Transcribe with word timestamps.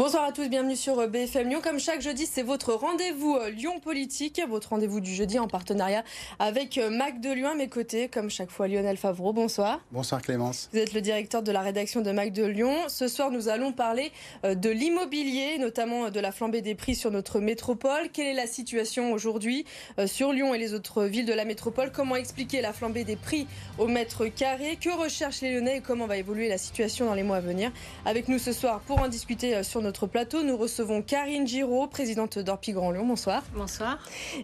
Bonsoir 0.00 0.24
à 0.24 0.32
tous, 0.32 0.48
bienvenue 0.48 0.76
sur 0.76 0.98
euh, 0.98 1.08
BFM 1.08 1.50
Lyon. 1.50 1.60
Comme 1.62 1.78
chaque 1.78 2.00
jeudi, 2.00 2.24
c'est 2.24 2.40
votre 2.40 2.72
rendez-vous 2.72 3.36
euh, 3.36 3.50
Lyon 3.50 3.80
Politique, 3.80 4.40
votre 4.48 4.70
rendez-vous 4.70 4.98
du 4.98 5.14
jeudi 5.14 5.38
en 5.38 5.46
partenariat 5.46 6.04
avec 6.38 6.78
euh, 6.78 6.88
Mac 6.88 7.20
de 7.20 7.30
Lyon 7.30 7.50
à 7.50 7.54
mes 7.54 7.68
côtés, 7.68 8.08
comme 8.08 8.30
chaque 8.30 8.50
fois 8.50 8.66
Lionel 8.66 8.96
Favreau. 8.96 9.34
Bonsoir. 9.34 9.78
Bonsoir 9.92 10.22
Clémence. 10.22 10.70
Vous 10.72 10.78
êtes 10.78 10.94
le 10.94 11.02
directeur 11.02 11.42
de 11.42 11.52
la 11.52 11.60
rédaction 11.60 12.00
de 12.00 12.10
Mac 12.12 12.32
de 12.32 12.46
Lyon. 12.46 12.74
Ce 12.88 13.08
soir, 13.08 13.30
nous 13.30 13.50
allons 13.50 13.72
parler 13.72 14.10
de 14.42 14.70
l'immobilier, 14.70 15.58
notamment 15.58 16.08
de 16.08 16.18
la 16.18 16.32
flambée 16.32 16.62
des 16.62 16.74
prix 16.74 16.94
sur 16.94 17.10
notre 17.10 17.38
métropole. 17.38 18.08
Quelle 18.10 18.28
est 18.28 18.32
la 18.32 18.46
situation 18.46 19.12
aujourd'hui 19.12 19.66
sur 20.06 20.32
Lyon 20.32 20.54
et 20.54 20.58
les 20.58 20.72
autres 20.72 21.04
villes 21.04 21.26
de 21.26 21.34
la 21.34 21.44
métropole? 21.44 21.92
Comment 21.92 22.16
expliquer 22.16 22.62
la 22.62 22.72
flambée 22.72 23.04
des 23.04 23.16
prix 23.16 23.46
au 23.78 23.86
mètre 23.86 24.24
carré? 24.28 24.78
Que 24.80 24.88
recherchent 24.88 25.42
les 25.42 25.52
Lyonnais 25.52 25.76
et 25.76 25.80
comment 25.82 26.06
va 26.06 26.16
évoluer 26.16 26.48
la 26.48 26.56
situation 26.56 27.04
dans 27.04 27.14
les 27.14 27.22
mois 27.22 27.36
à 27.36 27.40
venir? 27.40 27.70
Avec 28.06 28.28
nous 28.28 28.38
ce 28.38 28.52
soir 28.52 28.80
pour 28.80 29.02
en 29.02 29.08
discuter 29.08 29.62
sur 29.62 29.82
notre 29.82 29.89
plateau, 30.06 30.42
nous 30.42 30.56
recevons 30.56 31.02
Karine 31.02 31.46
Giraud, 31.46 31.86
présidente 31.86 32.38
d'Orpi 32.38 32.72
Grand 32.72 32.90
Lyon. 32.90 33.06
Bonsoir. 33.06 33.42
Bonsoir. 33.54 33.98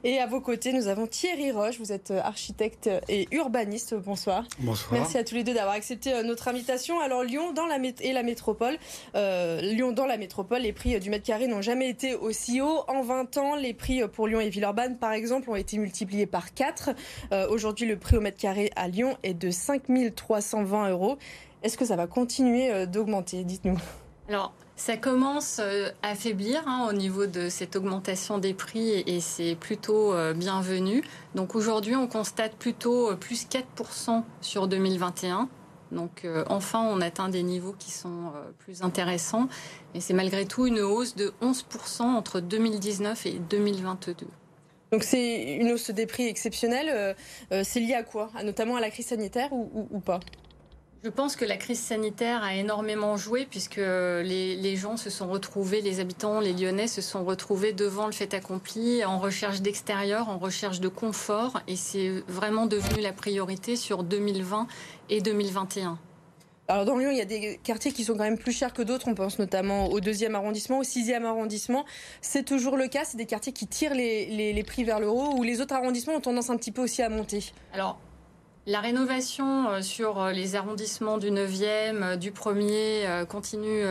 Et 0.04 0.18
à 0.18 0.26
vos 0.26 0.40
côtés, 0.40 0.72
nous 0.72 0.88
avons 0.88 1.06
Thierry 1.06 1.52
Roche. 1.52 1.78
Vous 1.78 1.92
êtes 1.92 2.10
architecte 2.10 2.90
et 3.08 3.28
urbaniste. 3.30 3.94
Bonsoir. 3.94 4.44
Bonsoir. 4.58 4.92
Merci 4.92 5.18
à 5.18 5.24
tous 5.24 5.34
les 5.34 5.44
deux 5.44 5.54
d'avoir 5.54 5.74
accepté 5.74 6.12
euh, 6.12 6.22
notre 6.22 6.48
invitation. 6.48 7.00
Alors 7.00 7.22
Lyon 7.22 7.52
dans 7.52 7.66
la 7.66 7.76
et 8.00 8.12
la 8.12 8.22
métropole, 8.22 8.76
euh, 9.14 9.60
Lyon 9.60 9.92
dans 9.92 10.06
la 10.06 10.16
métropole, 10.16 10.62
les 10.62 10.72
prix 10.72 10.98
du 10.98 11.10
mètre 11.10 11.24
carré 11.24 11.46
n'ont 11.46 11.62
jamais 11.62 11.88
été 11.88 12.14
aussi 12.14 12.60
hauts. 12.60 12.84
En 12.88 13.02
20 13.02 13.36
ans, 13.36 13.54
les 13.54 13.74
prix 13.74 14.02
pour 14.08 14.26
Lyon 14.26 14.40
et 14.40 14.48
Villeurbanne, 14.48 14.98
par 14.98 15.12
exemple, 15.12 15.50
ont 15.50 15.56
été 15.56 15.78
multipliés 15.78 16.26
par 16.26 16.54
4. 16.54 16.90
Euh, 17.32 17.48
aujourd'hui, 17.48 17.86
le 17.86 17.96
prix 17.98 18.16
au 18.16 18.20
mètre 18.20 18.38
carré 18.38 18.70
à 18.76 18.88
Lyon 18.88 19.16
est 19.22 19.34
de 19.34 19.50
5 19.50 19.82
320 20.14 20.90
euros. 20.90 21.18
Est-ce 21.62 21.78
que 21.78 21.84
ça 21.84 21.96
va 21.96 22.06
continuer 22.06 22.86
d'augmenter? 22.86 23.44
Dites-nous. 23.44 23.78
Alors, 24.28 24.52
ça 24.76 24.98
commence 24.98 25.58
euh, 25.58 25.88
à 26.02 26.14
faiblir 26.14 26.62
hein, 26.66 26.86
au 26.88 26.92
niveau 26.92 27.24
de 27.24 27.48
cette 27.48 27.76
augmentation 27.76 28.36
des 28.36 28.52
prix 28.52 28.90
et, 29.06 29.20
c'est 29.20 29.56
plutôt 29.56 30.12
euh, 30.12 30.34
bienvenu. 30.34 31.02
Donc 31.34 31.54
aujourd'hui, 31.54 31.96
on 31.96 32.06
constate 32.06 32.54
plutôt 32.56 33.10
euh, 33.10 33.16
plus 33.16 33.46
4% 33.48 34.22
sur 34.42 34.68
2021. 34.68 35.48
Donc 35.92 36.26
enfin, 36.48 36.82
on 36.82 37.00
atteint 37.00 37.28
des 37.28 37.44
niveaux 37.44 37.74
qui 37.78 37.92
sont 37.92 38.32
plus 38.58 38.82
intéressants. 38.82 39.48
Et 39.94 40.00
c'est 40.00 40.14
malgré 40.14 40.44
tout 40.44 40.66
une 40.66 40.80
hausse 40.80 41.14
de 41.14 41.32
11% 41.40 42.02
entre 42.02 42.40
2019 42.40 43.24
et 43.26 43.38
2022. 43.38 44.26
Donc 44.90 45.04
c'est 45.04 45.54
une 45.54 45.70
hausse 45.70 45.90
des 45.90 46.06
prix 46.06 46.26
exceptionnelle. 46.26 47.14
c'est 47.62 47.78
lié 47.78 47.94
à 47.94 48.02
quoi? 48.02 48.32
Notamment 48.42 48.74
à 48.74 48.80
la 48.80 48.90
crise 48.90 49.06
sanitaire 49.06 49.52
ou 49.52 50.00
pas? 50.00 50.18
Je 51.04 51.10
pense 51.10 51.36
que 51.36 51.44
la 51.44 51.56
crise 51.56 51.80
sanitaire 51.80 52.42
a 52.42 52.54
énormément 52.54 53.16
joué 53.16 53.46
puisque 53.48 53.76
les, 53.76 54.76
gens 54.76 54.96
se 54.96 55.10
sont 55.10 55.28
retrouvés, 55.28 55.80
les 55.80 56.00
habitants, 56.00 56.40
les 56.40 56.52
Lyonnais 56.52 56.88
se 56.88 57.00
sont 57.00 57.24
retrouvés 57.24 57.72
devant 57.72 58.06
le 58.06 58.12
fait 58.12 58.34
accompli 58.34 59.04
en 59.04 59.18
recherche 59.18 59.60
d'extérieur, 59.60 60.28
en 60.28 60.38
recherche 60.38 60.80
de 60.80 60.88
confort 60.88 61.60
et 61.68 61.76
c'est 61.76 62.24
vraiment 62.28 62.66
devenu 62.66 63.02
la 63.02 63.12
priorité 63.12 63.76
sur 63.76 64.02
2020 64.02 64.66
et 65.08 65.20
2021. 65.20 65.98
Alors 66.68 66.84
dans 66.84 66.98
Lyon, 66.98 67.10
il 67.12 67.18
y 67.18 67.20
a 67.20 67.24
des 67.24 67.60
quartiers 67.62 67.92
qui 67.92 68.02
sont 68.02 68.14
quand 68.14 68.24
même 68.24 68.38
plus 68.38 68.50
chers 68.50 68.72
que 68.72 68.82
d'autres. 68.82 69.06
On 69.06 69.14
pense 69.14 69.38
notamment 69.38 69.86
au 69.86 70.00
deuxième 70.00 70.34
arrondissement, 70.34 70.80
au 70.80 70.82
sixième 70.82 71.24
arrondissement. 71.24 71.84
C'est 72.20 72.44
toujours 72.44 72.76
le 72.76 72.88
cas. 72.88 73.04
C'est 73.04 73.16
des 73.16 73.26
quartiers 73.26 73.52
qui 73.52 73.68
tirent 73.68 73.94
les, 73.94 74.52
les, 74.52 74.64
prix 74.64 74.82
vers 74.82 74.98
le 74.98 75.08
haut, 75.08 75.36
ou 75.36 75.44
les 75.44 75.60
autres 75.60 75.74
arrondissements 75.74 76.14
ont 76.14 76.20
tendance 76.20 76.50
un 76.50 76.56
petit 76.56 76.72
peu 76.72 76.82
aussi 76.82 77.02
à 77.02 77.08
monter. 77.08 77.52
Alors 77.72 78.00
la 78.66 78.80
rénovation 78.80 79.70
euh, 79.70 79.82
sur 79.82 80.20
euh, 80.20 80.32
les 80.32 80.56
arrondissements 80.56 81.18
du 81.18 81.30
9e, 81.30 82.02
euh, 82.02 82.16
du 82.16 82.32
1er 82.32 83.24
continue, 83.26 83.84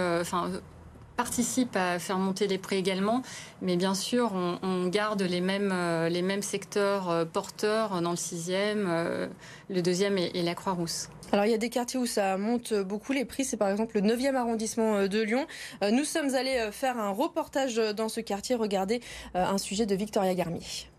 participe 1.15 1.75
à 1.77 1.97
faire 1.97 2.17
monter 2.17 2.47
les 2.47 2.57
prix 2.57 2.75
également. 2.75 3.21
Mais 3.61 3.77
bien 3.77 3.93
sûr, 3.93 4.33
on, 4.33 4.87
garde 4.87 5.21
les 5.21 5.39
mêmes, 5.39 5.73
les 6.09 6.21
mêmes 6.21 6.41
secteurs 6.41 7.25
porteurs 7.31 8.01
dans 8.01 8.11
le 8.11 8.17
6e, 8.17 9.29
le 9.69 9.81
2e 9.81 10.17
et, 10.17 10.41
la 10.43 10.55
Croix-Rousse. 10.55 11.09
Alors 11.31 11.45
il 11.45 11.51
y 11.51 11.55
a 11.55 11.57
des 11.57 11.69
quartiers 11.69 11.99
où 11.99 12.05
ça 12.05 12.37
monte 12.37 12.73
beaucoup 12.73 13.13
les 13.13 13.25
prix, 13.25 13.45
c'est 13.45 13.57
par 13.57 13.69
exemple 13.69 13.99
le 13.99 14.07
9e 14.07 14.35
arrondissement 14.35 15.07
de 15.07 15.21
Lyon. 15.21 15.47
Nous 15.89 16.03
sommes 16.03 16.35
allés 16.35 16.69
faire 16.71 16.97
un 16.97 17.11
reportage 17.11 17.75
dans 17.75 18.09
ce 18.09 18.19
quartier, 18.19 18.55
regardez 18.55 18.99
un 19.33 19.57
sujet 19.57 19.85
de 19.85 19.95
Victoria 19.95 20.33
Garmier. 20.35 20.89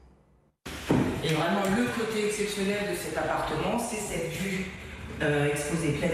Et 1.26 1.34
vraiment, 1.34 1.62
le 1.76 1.86
côté 1.98 2.26
exceptionnel 2.26 2.92
de 2.92 2.94
cet 2.94 3.18
appartement, 3.18 3.80
c'est 3.80 3.96
cette 3.96 4.30
vue 4.30 4.66
euh, 5.22 5.50
exposée 5.50 5.90
plein 5.92 6.08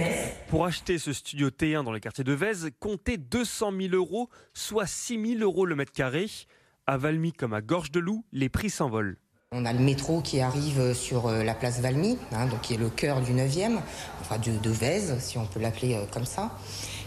Pour 0.49 0.65
acheter 0.65 0.99
ce 0.99 1.13
studio 1.13 1.51
T1 1.51 1.85
dans 1.85 1.93
le 1.93 1.99
quartier 1.99 2.25
de 2.25 2.33
Vèze, 2.33 2.71
comptez 2.81 3.19
200 3.19 3.73
000 3.79 3.95
euros, 3.95 4.31
soit 4.55 4.87
6 4.87 5.37
000 5.39 5.43
euros 5.43 5.67
le 5.67 5.77
mètre 5.77 5.93
carré. 5.93 6.31
À 6.87 6.97
Valmy 6.97 7.35
comme 7.35 7.53
à 7.53 7.61
Gorge 7.61 7.91
de 7.91 8.01
Loup, 8.01 8.25
les 8.33 8.49
prix 8.49 8.71
s'envolent. 8.71 9.19
On 9.53 9.67
a 9.67 9.75
le 9.75 9.81
métro 9.81 10.23
qui 10.23 10.41
arrive 10.41 10.95
sur 10.95 11.27
euh, 11.27 11.45
la 11.45 11.53
place 11.53 11.81
Valmy, 11.81 12.17
hein, 12.33 12.47
donc 12.47 12.63
qui 12.63 12.73
est 12.73 12.79
le 12.79 12.89
cœur 12.89 13.21
du 13.21 13.35
9e, 13.35 13.81
enfin 14.23 14.39
de, 14.39 14.57
de 14.57 14.71
Vèze, 14.71 15.19
si 15.19 15.37
on 15.37 15.45
peut 15.45 15.61
l'appeler 15.61 15.95
euh, 15.95 16.07
comme 16.11 16.25
ça 16.25 16.57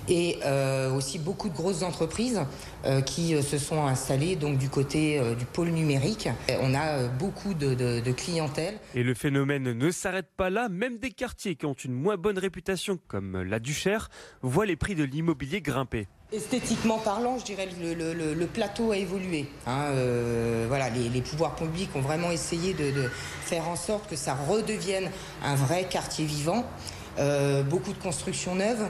et 0.10 0.40
euh, 0.46 0.92
aussi 0.92 1.20
beaucoup 1.20 1.50
de 1.50 1.56
grosses 1.56 1.84
entreprises 1.84 2.42
euh, 2.86 3.02
qui 3.02 3.36
euh, 3.36 3.42
se 3.42 3.58
sont 3.58 3.86
installées 3.86 4.36
donc 4.36 4.58
du 4.58 4.70
côté 4.70 5.22
du 5.38 5.46
pôle 5.46 5.70
numérique. 5.70 6.30
On 6.62 6.74
a 6.74 7.08
beaucoup 7.08 7.54
de, 7.54 7.74
de, 7.74 8.12
clientèle. 8.12 8.78
Et 8.94 9.04
le 9.04 9.14
phénomène 9.14 9.74
ne 9.74 9.92
s'arrête 9.92 10.30
pas 10.36 10.50
là. 10.50 10.70
Même 10.70 10.98
des 10.98 11.12
quartiers 11.12 11.56
qui 11.56 11.66
ont 11.66 11.74
une 11.74 11.94
moins 11.94 12.18
bonne 12.18 12.38
réputation, 12.38 13.00
comme 13.08 13.42
la 13.42 13.60
Duchère, 13.60 14.10
voient 14.42 14.66
les 14.66 14.76
prix 14.76 14.96
de 14.96 15.04
l'immobilier 15.04 15.62
grimper. 15.62 16.08
Esthétiquement 16.32 16.98
parlant, 16.98 17.38
je 17.38 17.46
dirais 17.46 17.68
le, 17.82 17.94
le, 17.94 18.34
le 18.34 18.48
plateau 18.48 18.92
a 18.92 18.98
évolué. 18.98 19.48
Hein, 19.68 19.92
voilà, 20.68 20.90
les, 20.90 21.10
les, 21.10 21.22
pouvoirs 21.22 21.56
publics 21.56 21.90
ont 21.96 22.02
vraiment 22.02 22.32
essayé 22.32 22.74
de, 22.74 22.92
de, 22.92 23.10
faire 23.42 23.68
en 23.68 23.76
sorte 23.76 24.10
que 24.10 24.16
ça 24.16 24.34
redevienne 24.34 25.10
un 25.44 25.56
vrai 25.56 25.88
quartier 25.90 26.26
vivant. 26.26 26.66
beaucoup 27.70 27.94
de 27.94 28.02
constructions 28.02 28.56
neuves, 28.56 28.88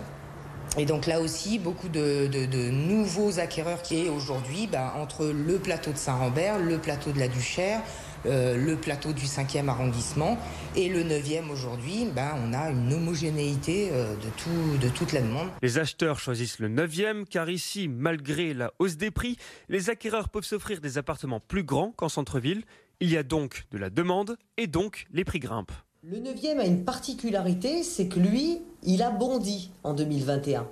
et 0.77 0.85
donc 0.85 1.05
là 1.05 1.21
aussi, 1.21 1.57
beaucoup 1.57 1.87
de, 1.87 2.27
nouveaux 2.71 3.39
acquéreurs 3.39 3.81
qui 3.81 4.05
est 4.05 4.09
aujourd'hui 4.09 4.67
bah, 4.69 4.93
entre 4.97 5.25
le 5.25 5.57
plateau 5.57 5.91
de 5.91 5.97
Saint-Rambert, 5.97 6.59
le 6.59 6.77
plateau 6.77 7.11
de 7.11 7.19
la 7.19 7.27
Duchère, 7.29 7.81
euh, 8.25 8.57
le 8.57 8.75
plateau 8.75 9.13
du 9.13 9.25
5e 9.25 9.69
arrondissement 9.69 10.37
et 10.75 10.89
le 10.89 11.03
9e 11.03 11.49
aujourd'hui, 11.49 12.07
bah, 12.13 12.35
on 12.43 12.53
a 12.53 12.71
une 12.71 12.91
homogénéité 12.91 13.89
euh, 13.91 14.15
de, 14.15 14.29
tout, 14.37 14.77
de 14.81 14.89
toute 14.89 15.13
la 15.13 15.21
demande. 15.21 15.47
Les 15.61 15.77
acheteurs 15.77 16.19
choisissent 16.19 16.59
le 16.59 16.67
9e 16.67 17.25
car 17.25 17.49
ici, 17.49 17.87
malgré 17.87 18.53
la 18.53 18.73
hausse 18.79 18.97
des 18.97 19.11
prix, 19.11 19.37
les 19.69 19.89
acquéreurs 19.89 20.29
peuvent 20.29 20.43
s'offrir 20.43 20.81
des 20.81 20.97
appartements 20.97 21.39
plus 21.39 21.63
grands 21.63 21.91
qu'en 21.91 22.09
centre-ville. 22.09 22.63
Il 22.99 23.09
y 23.09 23.17
a 23.17 23.23
donc 23.23 23.65
de 23.71 23.77
la 23.77 23.89
demande 23.89 24.37
et 24.57 24.67
donc 24.67 25.05
les 25.11 25.23
prix 25.23 25.39
grimpent. 25.39 25.84
Le 26.07 26.19
9e 26.19 26.59
a 26.59 26.65
une 26.67 26.85
particularité, 26.85 27.81
c'est 27.81 28.07
que 28.07 28.19
lui, 28.19 28.61
il 28.83 29.01
a 29.01 29.09
bondi 29.09 29.71
en 29.83 29.95
2021. 29.95 30.67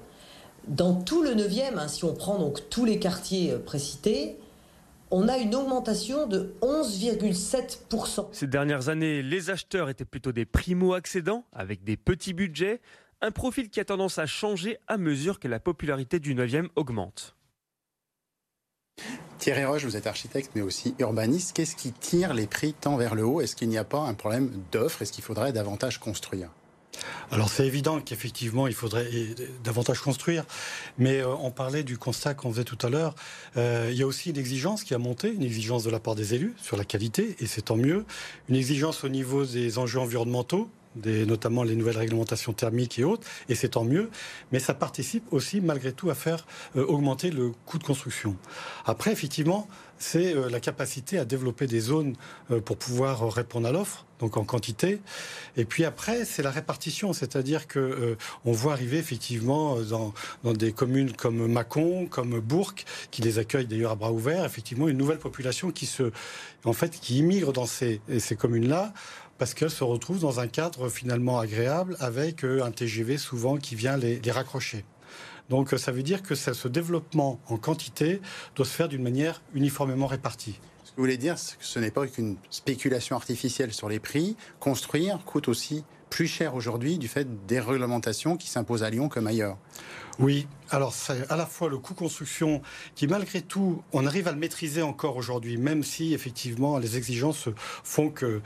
Dans 0.67 0.93
tout 1.01 1.23
le 1.23 1.31
9e, 1.31 1.79
hein, 1.79 1.87
si 1.87 2.05
on 2.05 2.13
prend 2.13 2.37
donc 2.37 2.69
tous 2.69 2.85
les 2.85 2.99
quartiers 2.99 3.53
euh, 3.53 3.57
précités, 3.57 4.37
on 5.09 5.27
a 5.27 5.39
une 5.39 5.55
augmentation 5.55 6.27
de 6.27 6.53
11,7%. 6.61 8.27
Ces 8.31 8.45
dernières 8.45 8.89
années, 8.89 9.23
les 9.23 9.49
acheteurs 9.49 9.89
étaient 9.89 10.05
plutôt 10.05 10.33
des 10.33 10.45
primo-accédants 10.45 11.45
avec 11.51 11.83
des 11.83 11.97
petits 11.97 12.33
budgets, 12.33 12.79
un 13.21 13.31
profil 13.31 13.71
qui 13.71 13.79
a 13.79 13.85
tendance 13.85 14.19
à 14.19 14.27
changer 14.27 14.77
à 14.87 14.99
mesure 14.99 15.39
que 15.39 15.47
la 15.47 15.59
popularité 15.59 16.19
du 16.19 16.35
9e 16.35 16.67
augmente. 16.75 17.35
Thierry 19.43 19.65
Roche, 19.65 19.83
vous 19.83 19.97
êtes 19.97 20.07
architecte 20.07 20.51
mais 20.55 20.61
aussi 20.61 20.95
urbaniste. 20.99 21.51
Qu'est-ce 21.51 21.75
qui 21.75 21.91
tire 21.91 22.33
les 22.33 22.47
prix 22.47 22.73
tant 22.73 22.95
vers 22.95 23.13
le 23.13 23.25
haut? 23.25 23.41
Est-ce 23.41 23.57
qu'il 23.57 23.67
n'y 23.67 23.77
a 23.77 23.83
pas 23.83 23.99
un 23.99 24.13
problème 24.13 24.49
d'offre? 24.71 25.01
Est-ce 25.01 25.11
qu'il 25.11 25.21
faudrait 25.21 25.51
davantage 25.51 25.99
construire? 25.99 26.47
Alors 27.29 27.49
c'est 27.49 27.67
évident 27.67 27.99
qu'effectivement 27.99 28.67
il 28.67 28.73
faudrait 28.73 29.05
davantage 29.61 29.99
construire, 29.99 30.45
mais 30.97 31.19
euh, 31.19 31.35
on 31.41 31.51
parlait 31.51 31.83
du 31.83 31.97
constat 31.97 32.35
qu'on 32.35 32.53
faisait 32.53 32.63
tout 32.63 32.77
à 32.85 32.89
l'heure. 32.89 33.15
Euh, 33.57 33.89
il 33.91 33.97
y 33.97 34.03
a 34.03 34.07
aussi 34.07 34.29
une 34.29 34.37
exigence 34.37 34.85
qui 34.85 34.93
a 34.93 34.97
monté, 34.97 35.33
une 35.33 35.43
exigence 35.43 35.83
de 35.83 35.89
la 35.89 35.99
part 35.99 36.15
des 36.15 36.33
élus 36.33 36.53
sur 36.55 36.77
la 36.77 36.85
qualité, 36.85 37.35
et 37.39 37.45
c'est 37.45 37.63
tant 37.63 37.75
mieux. 37.75 38.05
Une 38.47 38.55
exigence 38.55 39.03
au 39.03 39.09
niveau 39.09 39.43
des 39.43 39.77
enjeux 39.77 39.99
environnementaux, 39.99 40.69
notamment 40.95 41.63
les 41.63 41.75
nouvelles 41.75 41.97
réglementations 41.97 42.53
thermiques 42.53 42.99
et 42.99 43.03
autres, 43.03 43.27
et 43.49 43.55
c'est 43.55 43.69
tant 43.69 43.83
mieux, 43.83 44.09
mais 44.51 44.59
ça 44.59 44.73
participe 44.73 45.23
aussi 45.31 45.61
malgré 45.61 45.91
tout 45.91 46.09
à 46.09 46.15
faire 46.15 46.45
euh, 46.75 46.85
augmenter 46.85 47.31
le 47.31 47.51
coût 47.65 47.77
de 47.77 47.83
construction. 47.83 48.35
Après, 48.85 49.11
effectivement, 49.11 49.67
c'est 50.03 50.35
euh, 50.35 50.49
la 50.49 50.59
capacité 50.59 51.17
à 51.17 51.25
développer 51.25 51.67
des 51.67 51.79
zones 51.79 52.15
euh, 52.51 52.59
pour 52.59 52.77
pouvoir 52.77 53.31
répondre 53.31 53.67
à 53.67 53.71
l'offre, 53.71 54.05
donc 54.19 54.37
en 54.37 54.43
quantité. 54.43 54.99
Et 55.57 55.65
puis 55.65 55.85
après, 55.85 56.25
c'est 56.25 56.43
la 56.43 56.51
répartition, 56.51 57.13
c'est-à-dire 57.13 57.67
que 57.67 58.17
on 58.45 58.51
voit 58.51 58.73
arriver 58.73 58.97
effectivement 58.97 59.77
dans, 59.81 60.13
des 60.53 60.71
communes 60.71 61.13
comme 61.13 61.47
Mâcon, 61.47 62.07
comme 62.07 62.39
Bourg, 62.39 62.73
qui 63.11 63.21
les 63.21 63.39
accueillent 63.39 63.67
d'ailleurs 63.67 63.91
à 63.91 63.95
bras 63.95 64.11
ouverts, 64.11 64.45
effectivement 64.45 64.87
une 64.87 64.97
nouvelle 64.97 65.19
population 65.19 65.71
qui 65.71 65.85
se, 65.85 66.11
en 66.65 66.73
fait, 66.73 66.99
qui 66.99 67.19
immigre 67.19 67.53
dans 67.53 67.65
ces, 67.65 68.01
communes-là 68.37 68.93
parce 69.37 69.53
qu'elles 69.53 69.71
se 69.71 69.83
retrouvent 69.83 70.19
dans 70.19 70.39
un 70.39 70.47
cadre 70.47 70.89
finalement 70.89 71.39
agréable 71.39 71.97
avec 71.99 72.45
euh, 72.45 72.63
un 72.63 72.71
TGV 72.71 73.17
souvent 73.17 73.57
qui 73.57 73.75
vient 73.75 73.97
les, 73.97 74.19
raccrocher. 74.31 74.85
Donc 75.49 75.69
ça 75.71 75.91
veut 75.91 76.03
dire 76.03 76.23
que 76.23 76.35
ce 76.35 76.67
développement 76.67 77.39
en 77.47 77.57
quantité 77.57 78.21
doit 78.55 78.65
se 78.65 78.71
faire 78.71 78.87
d'une 78.87 79.03
manière 79.03 79.41
uniformément 79.53 80.07
répartie. 80.07 80.59
Ce 80.83 80.91
que 80.91 80.97
vous 80.97 81.03
voulez 81.03 81.17
dire, 81.17 81.35
que 81.35 81.65
ce 81.65 81.79
n'est 81.79 81.91
pas 81.91 82.07
qu'une 82.07 82.37
spéculation 82.49 83.15
artificielle 83.15 83.73
sur 83.73 83.89
les 83.89 83.99
prix. 83.99 84.35
Construire 84.59 85.19
coûte 85.25 85.47
aussi 85.47 85.83
plus 86.09 86.27
cher 86.27 86.55
aujourd'hui 86.55 86.97
du 86.97 87.07
fait 87.07 87.27
des 87.47 87.59
réglementations 87.59 88.37
qui 88.37 88.47
s'imposent 88.47 88.83
à 88.83 88.89
Lyon 88.89 89.09
comme 89.09 89.27
ailleurs. 89.27 89.57
Oui, 90.19 90.47
alors 90.69 90.93
c'est 90.93 91.29
à 91.31 91.35
la 91.35 91.45
fois 91.45 91.69
le 91.69 91.77
coût 91.77 91.95
construction 91.95 92.61
qui 92.95 93.07
malgré 93.07 93.41
tout, 93.41 93.81
on 93.93 94.05
arrive 94.05 94.27
à 94.27 94.31
le 94.31 94.37
maîtriser 94.37 94.81
encore 94.81 95.17
aujourd'hui, 95.17 95.57
même 95.57 95.83
si 95.83 96.13
effectivement 96.13 96.77
les 96.77 96.97
exigences 96.97 97.49
font 97.83 98.09
que... 98.09 98.41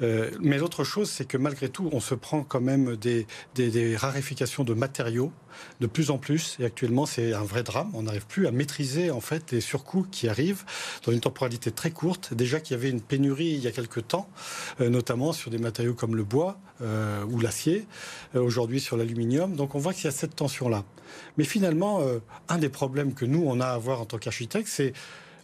Euh, 0.00 0.30
mais 0.40 0.58
l'autre 0.58 0.84
chose, 0.84 1.10
c'est 1.10 1.24
que 1.24 1.36
malgré 1.36 1.68
tout, 1.68 1.88
on 1.92 2.00
se 2.00 2.14
prend 2.14 2.42
quand 2.42 2.60
même 2.60 2.96
des, 2.96 3.26
des, 3.54 3.96
raréfications 3.96 4.62
de 4.62 4.74
matériaux 4.74 5.32
de 5.80 5.88
plus 5.88 6.10
en 6.10 6.18
plus. 6.18 6.56
Et 6.60 6.64
actuellement, 6.64 7.04
c'est 7.04 7.32
un 7.32 7.42
vrai 7.42 7.64
drame. 7.64 7.90
On 7.94 8.02
n'arrive 8.02 8.26
plus 8.26 8.46
à 8.46 8.52
maîtriser 8.52 9.10
en 9.10 9.20
fait 9.20 9.50
les 9.50 9.60
surcoûts 9.60 10.06
qui 10.08 10.28
arrivent 10.28 10.64
dans 11.04 11.10
une 11.10 11.20
temporalité 11.20 11.72
très 11.72 11.90
courte. 11.90 12.32
Déjà 12.32 12.60
qu'il 12.60 12.76
y 12.76 12.80
avait 12.80 12.90
une 12.90 13.00
pénurie 13.00 13.50
il 13.50 13.60
y 13.60 13.66
a 13.66 13.72
quelques 13.72 14.06
temps, 14.06 14.28
euh, 14.80 14.88
notamment 14.88 15.32
sur 15.32 15.50
des 15.50 15.58
matériaux 15.58 15.94
comme 15.94 16.14
le 16.14 16.24
bois 16.24 16.58
euh, 16.80 17.24
ou 17.24 17.40
l'acier, 17.40 17.86
aujourd'hui 18.34 18.80
sur 18.80 18.96
l'aluminium. 18.96 19.56
Donc 19.56 19.74
on 19.74 19.78
voit 19.78 19.92
qu'il 19.92 20.04
y 20.04 20.08
a 20.08 20.12
cette 20.12 20.36
tension-là. 20.36 20.84
Mais 21.36 21.44
finalement, 21.44 22.00
euh, 22.00 22.18
un 22.48 22.58
des 22.58 22.68
problèmes 22.68 23.14
que 23.14 23.24
nous, 23.24 23.42
on 23.44 23.60
a 23.60 23.66
à 23.66 23.72
avoir 23.72 24.00
en 24.00 24.04
tant 24.04 24.18
qu'architecte, 24.18 24.68
c'est 24.68 24.92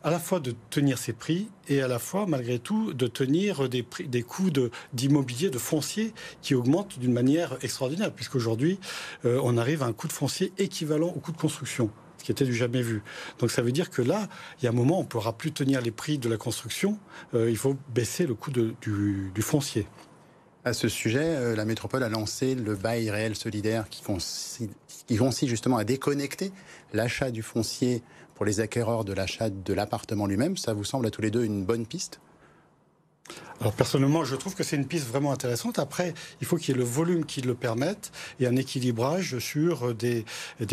à 0.05 0.11
la 0.11 0.19
fois 0.19 0.39
de 0.39 0.55
tenir 0.69 0.99
ces 0.99 1.15
prix 1.15 1.49
et 1.67 1.81
à 1.81 1.89
la 1.89 1.99
fois, 1.99 2.27
malgré 2.27 2.59
tout, 2.59 2.93
de 2.93 3.07
tenir 3.07 3.69
des, 3.71 3.83
coûts 4.23 4.51
d'immobilier, 4.93 5.49
de, 5.49 5.59
foncier 5.59 6.13
qui 6.43 6.55
augmentent 6.55 6.99
d'une 6.99 7.13
manière 7.13 7.57
extraordinaire, 7.63 8.13
puisqu'aujourd'hui, 8.13 8.79
euh, 9.25 9.41
on 9.43 9.57
arrive 9.57 9.83
à 9.83 9.87
un 9.87 9.95
coût 9.95 10.07
de 10.07 10.13
foncier 10.13 10.53
équivalent 10.59 11.09
au 11.09 11.21
coût 11.21 11.33
de 11.33 11.39
construction 11.39 11.91
ce 12.19 12.25
qui 12.27 12.33
était 12.33 12.47
du 12.47 12.55
jamais 12.55 12.81
vu. 12.81 13.03
Donc 13.39 13.51
ça 13.51 13.61
veut 13.61 13.73
dire 13.73 13.91
que 13.91 14.01
là, 14.01 14.29
il 14.59 14.65
y 14.65 14.67
a 14.67 14.71
un 14.71 14.75
moment, 14.75 15.01
on 15.01 15.03
ne 15.03 15.07
pourra 15.07 15.37
plus 15.37 15.53
tenir 15.53 15.83
les 15.83 15.91
prix 15.91 16.17
de 16.17 16.31
la 16.31 16.39
construction, 16.39 16.99
euh, 17.35 17.51
il 17.51 17.57
faut 17.59 17.77
baisser 17.93 18.27
le 18.27 18.35
coût 18.35 18.51
du 18.51 19.43
foncier. 19.43 19.87
À 20.67 20.73
ce 20.73 20.89
sujet, 20.89 21.21
euh, 21.23 21.55
la 21.55 21.67
métropole 21.67 22.03
a 22.03 22.09
lancé 22.09 22.55
le 22.55 22.75
bail 22.75 23.11
réel 23.11 23.37
solidaire 23.37 23.87
qui 23.91 24.03
consiste, 24.03 24.71
qui 25.07 25.47
justement 25.47 25.77
à 25.77 25.85
déconnecter 25.85 26.53
l'achat 26.95 27.31
du 27.31 27.43
foncier 27.43 28.03
pour 28.35 28.47
les 28.47 28.61
acquéreurs 28.61 29.05
de 29.05 29.13
l'achat 29.13 29.51
de 29.51 29.75
l'appartement 29.75 30.27
lui-même. 30.27 30.57
Ça 30.57 30.73
vous 30.73 30.85
semble 30.85 31.07
à 31.07 31.11
tous 31.11 31.21
les 31.21 31.31
deux 31.31 31.45
une 31.45 31.67
bonne 31.67 31.87
piste? 31.87 32.19
Alors 33.61 33.73
personnellement, 33.73 34.25
je 34.25 34.37
trouve 34.37 34.55
que 34.55 34.63
c'est 34.63 34.77
une 34.77 34.87
piste 34.87 35.07
vraiment 35.07 35.33
intéressante. 35.33 35.79
Après, 35.79 36.13
il 36.41 36.47
faut 36.47 36.57
qu'il 36.57 36.75
y 36.75 36.77
ait 36.77 36.79
le 36.79 36.85
volume 36.85 37.25
qui 37.25 37.41
le 37.41 37.55
permette 37.55 38.13
et 38.41 38.47
un 38.47 38.57
équilibrage 38.57 39.39
sur 39.39 39.95
des, 39.95 40.25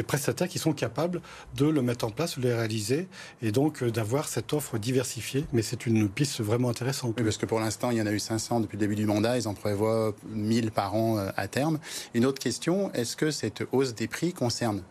prestataires 0.05 0.47
qui 0.47 0.59
sont 0.59 0.73
capables 0.73 1.21
de 1.55 1.67
le 1.67 1.81
mettre 1.81 2.05
en 2.05 2.09
place, 2.09 2.37
de 2.37 2.43
le 2.47 2.55
réaliser 2.55 3.07
et 3.41 3.51
donc 3.51 3.83
euh, 3.83 3.91
d'avoir 3.91 4.27
cette 4.27 4.51
offre 4.51 4.77
diversifiée. 4.77 5.45
Mais 5.53 5.61
c'est 5.61 5.85
une 5.85 6.09
piste 6.09 6.41
vraiment 6.41 6.69
intéressante. 6.69 7.13
Oui, 7.17 7.23
parce 7.23 7.37
que 7.37 7.45
pour 7.45 7.59
l'instant, 7.59 7.91
il 7.91 7.97
y 7.97 8.01
en 8.01 8.07
a 8.07 8.11
eu 8.11 8.19
500 8.19 8.61
depuis 8.61 8.77
le 8.77 8.81
début 8.81 8.95
du 8.95 9.05
mandat. 9.05 9.37
Ils 9.37 9.47
en 9.47 9.53
prévoient 9.53 10.13
1000 10.29 10.71
par 10.71 10.95
an 10.95 11.17
euh, 11.17 11.29
à 11.37 11.47
terme. 11.47 11.79
Une 12.13 12.25
autre 12.25 12.41
question, 12.41 12.91
est-ce 12.93 13.15
que 13.15 13.31
cette 13.31 13.63
hausse 13.71 13.93
des 13.93 14.07
prix 14.07 14.33
concerne 14.33 14.81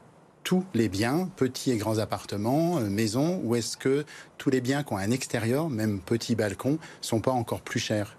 tous 0.51 0.65
les 0.75 0.89
biens, 0.89 1.31
petits 1.37 1.71
et 1.71 1.77
grands 1.77 1.99
appartements, 1.99 2.79
euh, 2.79 2.89
maisons, 2.89 3.41
ou 3.45 3.55
est-ce 3.55 3.77
que 3.77 4.05
tous 4.37 4.51
les 4.51 4.61
biens 4.61 4.83
qui 4.83 4.93
ont 4.93 4.97
un 4.97 5.13
extérieur, 5.13 5.71
même 5.71 6.01
petit 6.01 6.35
balcon, 6.35 6.81
sont 7.01 7.21
pas 7.21 7.31
encore 7.31 7.61
plus 7.61 7.79
chers? 7.79 8.17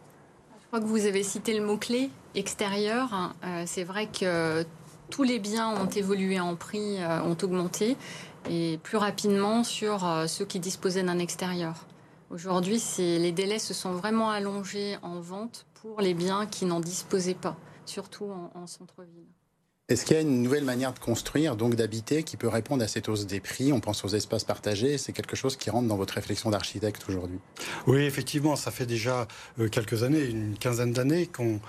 Je 0.61 0.67
crois 0.67 0.79
que 0.79 0.85
vous 0.85 1.05
avez 1.05 1.23
cité 1.23 1.53
le 1.59 1.65
mot-clé, 1.65 2.09
extérieur. 2.33 3.35
Euh, 3.43 3.63
c'est 3.65 3.83
vrai 3.83 4.07
que 4.07 4.65
tous 5.09 5.23
les 5.23 5.39
biens 5.39 5.71
ont 5.75 5.89
évolué 5.89 6.39
en 6.39 6.55
prix, 6.55 7.03
euh, 7.03 7.21
ont 7.21 7.35
augmenté, 7.43 7.97
et 8.49 8.79
plus 8.81 8.95
rapidement 8.95 9.65
sur 9.65 10.09
ceux 10.29 10.45
qui 10.45 10.61
disposaient 10.61 11.03
d'un 11.03 11.19
extérieur. 11.19 11.85
Aujourd'hui, 12.29 12.81
les 12.97 13.33
délais 13.33 13.59
se 13.59 13.73
sont 13.73 13.91
vraiment 13.91 14.29
allongés 14.29 14.95
en 15.01 15.19
vente 15.19 15.65
pour 15.73 15.99
les 15.99 16.13
biens 16.13 16.45
qui 16.45 16.63
n'en 16.63 16.79
disposaient 16.79 17.33
pas, 17.33 17.57
surtout 17.85 18.31
en 18.55 18.67
centre-ville. 18.67 19.27
Est-ce 19.91 20.05
qu'il 20.05 20.15
y 20.15 20.19
a 20.19 20.21
une 20.21 20.41
nouvelle 20.41 20.63
manière 20.63 20.93
de 20.93 20.99
construire, 20.99 21.57
donc 21.57 21.75
d'habiter, 21.75 22.23
qui 22.23 22.37
peut 22.37 22.47
répondre 22.47 22.81
à 22.81 22.87
cette 22.87 23.09
hausse 23.09 23.25
des 23.25 23.41
prix? 23.41 23.73
On 23.73 23.81
pense 23.81 24.05
aux 24.05 24.07
espaces 24.07 24.45
partagés. 24.45 24.97
C'est 24.97 25.11
quelque 25.11 25.35
chose 25.35 25.57
qui 25.57 25.69
rentre 25.69 25.89
dans 25.89 25.97
votre 25.97 26.13
réflexion 26.13 26.49
d'architecte 26.49 27.03
aujourd'hui 27.09 27.39
Oui, 27.87 28.03
effectivement, 28.03 28.55
ça 28.55 28.71
fait 28.71 28.85
déjà 28.85 29.27
euh, 29.59 29.67
quelques 29.67 30.03
années, 30.03 30.23
une 30.23 30.57
quinzaine 30.57 30.93
d'années 30.93 31.27
qu'on 31.27 31.59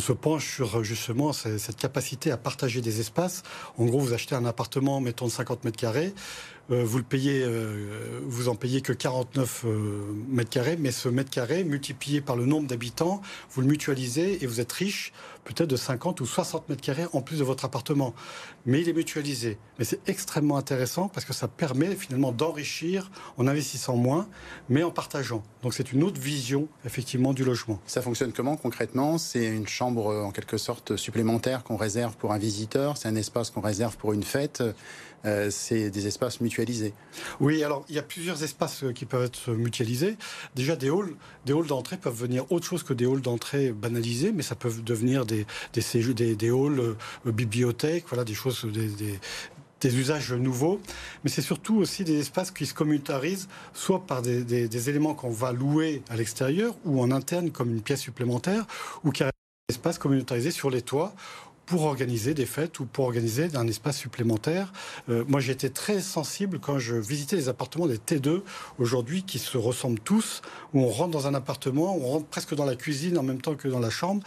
se 0.00 0.12
penche 0.12 0.54
sur 0.54 0.84
justement 0.84 1.32
cette 1.32 1.76
capacité 1.76 2.30
à 2.30 2.36
partager 2.36 2.80
des 2.80 3.00
espaces. 3.00 3.42
En 3.78 3.86
gros, 3.86 3.98
vous 3.98 4.12
achetez 4.12 4.36
un 4.36 4.44
appartement, 4.44 5.00
mettons 5.00 5.26
de 5.26 5.32
50 5.32 5.64
mètres 5.64 5.76
carrés, 5.76 6.14
euh, 6.14 6.53
vous 6.68 6.98
le 6.98 7.04
payez, 7.04 7.42
euh, 7.44 8.20
en 8.46 8.54
payez 8.54 8.80
que 8.80 8.92
49 8.92 9.64
mètres 10.28 10.50
carrés, 10.50 10.76
mais 10.78 10.92
ce 10.92 11.08
mètre 11.08 11.30
carré 11.30 11.64
multiplié 11.64 12.20
par 12.20 12.36
le 12.36 12.46
nombre 12.46 12.66
d'habitants, 12.66 13.20
vous 13.50 13.60
le 13.60 13.66
mutualisez 13.66 14.42
et 14.42 14.46
vous 14.46 14.60
êtes 14.60 14.72
riche 14.72 15.12
peut-être 15.44 15.68
de 15.68 15.76
50 15.76 16.20
ou 16.20 16.26
60 16.26 16.68
mètres 16.68 16.80
carrés 16.80 17.06
en 17.12 17.20
plus 17.20 17.38
de 17.38 17.44
votre 17.44 17.64
appartement. 17.64 18.14
Mais 18.66 18.80
il 18.80 18.88
est 18.88 18.92
mutualisé. 18.92 19.58
Mais 19.78 19.84
c'est 19.84 20.00
extrêmement 20.08 20.56
intéressant 20.56 21.08
parce 21.08 21.26
que 21.26 21.32
ça 21.32 21.48
permet 21.48 21.94
finalement 21.94 22.32
d'enrichir 22.32 23.10
en 23.36 23.46
investissant 23.46 23.96
moins, 23.96 24.26
mais 24.68 24.82
en 24.82 24.90
partageant. 24.90 25.42
Donc 25.62 25.74
c'est 25.74 25.92
une 25.92 26.02
autre 26.02 26.20
vision 26.20 26.68
effectivement 26.84 27.32
du 27.32 27.44
logement. 27.44 27.80
Ça 27.86 28.02
fonctionne 28.02 28.32
comment 28.32 28.56
concrètement? 28.56 29.18
C'est 29.18 29.46
une 29.46 29.68
chambre 29.68 30.06
en 30.06 30.30
quelque 30.30 30.56
sorte 30.56 30.96
supplémentaire 30.96 31.62
qu'on 31.62 31.76
réserve 31.76 32.16
pour 32.16 32.32
un 32.32 32.38
visiteur, 32.38 32.96
c'est 32.96 33.08
un 33.08 33.16
espace 33.16 33.50
qu'on 33.50 33.60
réserve 33.60 33.96
pour 33.96 34.12
une 34.12 34.22
fête. 34.22 34.62
Euh, 35.26 35.50
c'est 35.50 35.90
des 35.90 36.06
espaces 36.06 36.40
mutualisés. 36.40 36.92
Oui, 37.40 37.64
alors 37.64 37.84
il 37.88 37.94
y 37.94 37.98
a 37.98 38.02
plusieurs 38.02 38.42
espaces 38.42 38.84
euh, 38.84 38.92
qui 38.92 39.06
peuvent 39.06 39.24
être 39.24 39.52
mutualisés. 39.52 40.16
Déjà, 40.54 40.76
des 40.76 40.90
halls, 40.90 41.14
des 41.46 41.54
halls 41.54 41.66
d'entrée 41.66 41.96
peuvent 41.96 42.14
venir 42.14 42.50
autre 42.52 42.66
chose 42.66 42.82
que 42.82 42.92
des 42.92 43.06
halls 43.06 43.22
d'entrée 43.22 43.72
banalisés, 43.72 44.32
mais 44.32 44.42
ça 44.42 44.54
peut 44.54 44.70
devenir 44.84 45.24
des, 45.24 45.46
des, 45.72 46.34
des, 46.34 46.48
halls 46.50 46.80
euh, 46.80 47.32
bibliothèques, 47.32 48.04
voilà, 48.08 48.24
des 48.24 48.34
choses, 48.34 48.66
des, 48.66 49.18
usages 49.84 50.32
nouveaux, 50.32 50.80
mais 51.22 51.30
c'est 51.30 51.42
surtout 51.42 51.76
aussi 51.76 52.04
des 52.04 52.18
espaces 52.18 52.50
qui 52.50 52.64
se 52.64 52.72
communautarisent, 52.72 53.48
soit 53.74 54.06
par 54.06 54.22
des, 54.22 54.88
éléments 54.88 55.12
qu'on 55.12 55.28
va 55.28 55.52
louer 55.52 56.02
à 56.08 56.16
l'extérieur 56.16 56.74
ou 56.86 57.02
en 57.02 57.10
interne 57.10 57.50
comme 57.50 57.70
une 57.70 57.82
pièce 57.82 58.00
supplémentaire, 58.00 58.66
ou 59.04 59.10
qui 59.10 59.24
des 59.24 59.76
espaces 59.76 59.98
communautarisés 59.98 60.50
sur 60.50 60.70
les 60.70 60.80
toits 60.82 61.14
pour 61.66 61.84
organiser 61.84 62.34
des 62.34 62.46
fêtes 62.46 62.80
ou 62.80 62.86
pour 62.86 63.04
organiser 63.06 63.48
un 63.54 63.66
espace 63.66 63.98
supplémentaire. 63.98 64.72
Euh, 65.08 65.24
moi, 65.26 65.40
j'étais 65.40 65.70
très 65.70 66.00
sensible 66.00 66.58
quand 66.60 66.78
je 66.78 66.96
visitais 66.96 67.36
les 67.36 67.48
appartements 67.48 67.86
des 67.86 67.98
T2 67.98 68.42
aujourd'hui 68.78 69.22
qui 69.22 69.38
se 69.38 69.56
ressemblent 69.56 70.00
tous, 70.00 70.42
où 70.72 70.80
on 70.80 70.88
rentre 70.88 71.10
dans 71.10 71.26
un 71.26 71.34
appartement, 71.34 71.96
on 71.96 72.06
rentre 72.06 72.26
presque 72.26 72.54
dans 72.54 72.64
la 72.64 72.76
cuisine 72.76 73.18
en 73.18 73.22
même 73.22 73.40
temps 73.40 73.54
que 73.54 73.68
dans 73.68 73.80
la 73.80 73.90
chambre. 73.90 74.22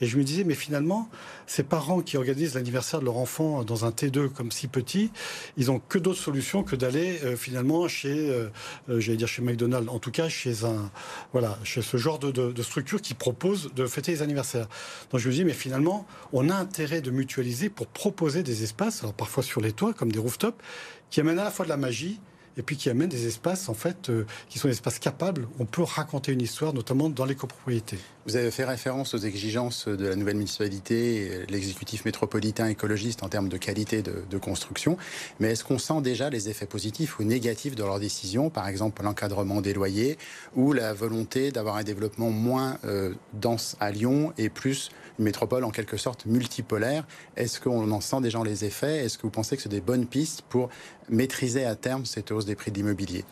Et 0.00 0.06
je 0.06 0.18
me 0.18 0.24
disais, 0.24 0.44
mais 0.44 0.54
finalement, 0.54 1.08
ces 1.46 1.62
parents 1.62 2.00
qui 2.00 2.16
organisent 2.16 2.54
l'anniversaire 2.54 3.00
de 3.00 3.04
leur 3.04 3.16
enfant 3.16 3.64
dans 3.64 3.84
un 3.84 3.90
T2 3.90 4.28
comme 4.28 4.50
si 4.50 4.68
petit, 4.68 5.10
ils 5.56 5.70
ont 5.70 5.78
que 5.78 5.98
d'autres 5.98 6.20
solutions 6.20 6.62
que 6.62 6.76
d'aller 6.76 7.20
euh, 7.24 7.36
finalement 7.36 7.88
chez, 7.88 8.30
euh, 8.30 8.48
j'allais 8.88 9.16
dire 9.16 9.28
chez 9.28 9.42
McDonald's, 9.42 9.88
en 9.88 9.98
tout 9.98 10.10
cas 10.10 10.28
chez 10.28 10.64
un, 10.64 10.90
voilà, 11.32 11.58
chez 11.64 11.82
ce 11.82 11.96
genre 11.96 12.18
de, 12.18 12.62
structure 12.62 13.00
qui 13.00 13.14
propose 13.14 13.72
de 13.74 13.86
fêter 13.86 14.12
les 14.12 14.22
anniversaires. 14.22 14.68
Donc 15.10 15.20
je 15.20 15.28
me 15.28 15.34
dis, 15.34 15.44
mais 15.44 15.52
finalement, 15.52 16.06
on 16.32 16.48
a 16.48 16.54
intérêt 16.54 17.00
de 17.00 17.10
mutualiser 17.10 17.68
pour 17.68 17.86
proposer 17.86 18.42
des 18.42 18.62
espaces, 18.62 19.02
alors 19.02 19.14
parfois 19.14 19.42
sur 19.42 19.60
les 19.60 19.72
toits, 19.72 19.92
comme 19.92 20.12
des 20.12 20.18
rooftops, 20.18 20.62
qui 21.10 21.20
amènent 21.20 21.38
à 21.38 21.44
la 21.44 21.50
fois 21.50 21.64
de 21.64 21.70
la 21.70 21.76
magie, 21.76 22.20
et 22.56 22.62
puis 22.62 22.76
qui 22.76 22.90
amènent 22.90 23.08
des 23.08 23.26
espaces 23.26 23.68
en 23.68 23.74
fait 23.74 24.10
euh, 24.10 24.26
qui 24.48 24.58
sont 24.58 24.68
des 24.68 24.74
espaces 24.74 24.98
capables. 24.98 25.48
On 25.58 25.64
peut 25.64 25.82
raconter 25.82 26.32
une 26.32 26.42
histoire, 26.42 26.72
notamment 26.72 27.08
dans 27.08 27.24
les 27.24 27.34
copropriétés. 27.34 27.98
Vous 28.24 28.36
avez 28.36 28.52
fait 28.52 28.64
référence 28.64 29.14
aux 29.14 29.18
exigences 29.18 29.88
de 29.88 30.06
la 30.06 30.14
nouvelle 30.14 30.36
municipalité, 30.36 31.44
l'exécutif 31.48 32.04
métropolitain 32.04 32.68
écologiste 32.68 33.24
en 33.24 33.28
termes 33.28 33.48
de 33.48 33.56
qualité 33.56 34.00
de, 34.00 34.38
construction. 34.38 34.96
Mais 35.40 35.50
est-ce 35.50 35.64
qu'on 35.64 35.78
sent 35.78 36.02
déjà 36.02 36.30
les 36.30 36.48
effets 36.48 36.66
positifs 36.66 37.18
ou 37.18 37.24
négatifs 37.24 37.74
de 37.74 37.82
leurs 37.82 37.98
décisions, 37.98 38.48
par 38.48 38.68
exemple 38.68 39.02
l'encadrement 39.02 39.60
des 39.60 39.74
loyers 39.74 40.18
ou 40.54 40.72
la 40.72 40.92
volonté 40.94 41.50
d'avoir 41.50 41.74
un 41.74 41.82
développement 41.82 42.30
moins 42.30 42.78
euh, 42.84 43.12
dense 43.32 43.76
à 43.80 43.90
Lyon 43.90 44.32
et 44.38 44.48
plus 44.48 44.90
une 45.18 45.24
métropole 45.24 45.64
en 45.64 45.70
quelque 45.70 45.96
sorte 45.96 46.24
multipolaire? 46.24 47.04
Est-ce 47.36 47.60
qu'on 47.60 47.90
en 47.90 48.00
sent 48.00 48.20
déjà 48.20 48.40
les 48.44 48.64
effets? 48.64 49.04
Est-ce 49.04 49.18
que 49.18 49.22
vous 49.22 49.30
pensez 49.30 49.56
que 49.56 49.62
c'est 49.62 49.68
des 49.68 49.80
bonnes 49.80 50.06
pistes 50.06 50.42
pour 50.48 50.68
maîtriser 51.08 51.64
à 51.64 51.74
terme 51.74 52.06
cette 52.06 52.30
hausse 52.30 52.46
des 52.46 52.54
prix 52.54 52.70
de 52.70 52.76
l'immobilier? 52.76 53.24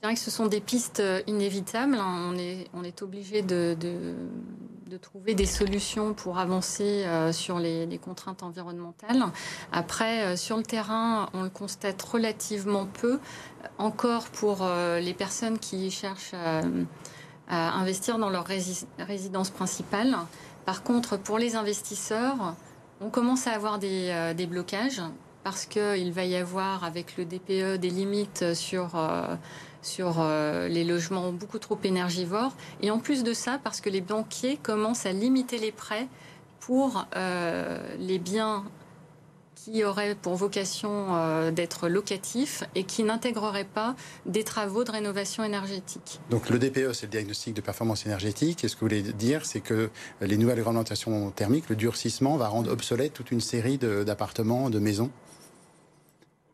Je 0.00 0.06
dirais 0.06 0.14
que 0.14 0.20
ce 0.20 0.30
sont 0.30 0.46
des 0.46 0.62
pistes 0.62 1.00
euh, 1.00 1.20
inévitables. 1.26 1.98
On 2.00 2.34
est, 2.38 2.68
on 2.72 2.84
est 2.84 3.02
obligé 3.02 3.42
de, 3.42 3.76
trouver 5.02 5.34
des 5.34 5.44
solutions 5.44 6.14
pour 6.14 6.38
avancer 6.38 7.04
euh, 7.04 7.32
sur 7.32 7.58
les, 7.58 8.00
contraintes 8.02 8.42
environnementales. 8.42 9.22
Après, 9.72 10.24
euh, 10.24 10.36
sur 10.36 10.56
le 10.56 10.62
terrain, 10.62 11.28
on 11.34 11.42
le 11.42 11.50
constate 11.50 12.00
relativement 12.00 12.86
peu, 12.86 13.20
encore 13.76 14.24
pour 14.30 14.66
les 14.98 15.12
personnes 15.12 15.58
qui 15.58 15.90
cherchent 15.90 16.34
à, 16.34 16.62
investir 17.78 18.18
dans 18.18 18.30
leur 18.30 18.46
résidence 18.46 19.50
principale. 19.50 20.16
Par 20.64 20.82
contre, 20.82 21.18
pour 21.18 21.38
les 21.38 21.56
investisseurs, 21.56 22.54
on 23.02 23.10
commence 23.10 23.46
à 23.46 23.50
avoir 23.50 23.78
des 23.78 24.46
blocages 24.48 25.02
parce 25.44 25.66
qu'il 25.66 26.12
va 26.12 26.24
y 26.24 26.36
avoir 26.36 26.84
avec 26.84 27.16
le 27.16 27.24
DPE 27.26 27.78
des 27.78 27.90
limites 27.90 28.54
sur 28.54 28.94
sur 29.82 30.16
euh, 30.18 30.68
les 30.68 30.84
logements 30.84 31.32
beaucoup 31.32 31.58
trop 31.58 31.78
énergivores. 31.84 32.54
Et 32.82 32.90
en 32.90 32.98
plus 32.98 33.22
de 33.22 33.32
ça, 33.32 33.58
parce 33.62 33.80
que 33.80 33.90
les 33.90 34.00
banquiers 34.00 34.58
commencent 34.62 35.06
à 35.06 35.12
limiter 35.12 35.58
les 35.58 35.72
prêts 35.72 36.08
pour 36.60 37.06
euh, 37.16 37.80
les 37.98 38.18
biens 38.18 38.64
qui 39.54 39.84
auraient 39.84 40.14
pour 40.14 40.36
vocation 40.36 41.08
euh, 41.10 41.50
d'être 41.50 41.88
locatifs 41.88 42.64
et 42.74 42.84
qui 42.84 43.02
n'intégreraient 43.02 43.64
pas 43.64 43.94
des 44.24 44.42
travaux 44.42 44.84
de 44.84 44.90
rénovation 44.90 45.44
énergétique. 45.44 46.20
Donc 46.30 46.48
le 46.48 46.58
DPE, 46.58 46.94
c'est 46.94 47.06
le 47.06 47.10
diagnostic 47.10 47.54
de 47.54 47.60
performance 47.60 48.06
énergétique. 48.06 48.64
Et 48.64 48.68
ce 48.68 48.74
que 48.74 48.80
vous 48.80 48.86
voulez 48.86 49.02
dire, 49.02 49.44
c'est 49.44 49.60
que 49.60 49.90
les 50.22 50.38
nouvelles 50.38 50.56
réglementations 50.56 51.30
thermiques, 51.30 51.68
le 51.68 51.76
durcissement 51.76 52.38
va 52.38 52.48
rendre 52.48 52.70
obsolète 52.70 53.12
toute 53.12 53.30
une 53.32 53.42
série 53.42 53.76
d'appartements, 53.76 54.70
de 54.70 54.78
maisons 54.78 55.10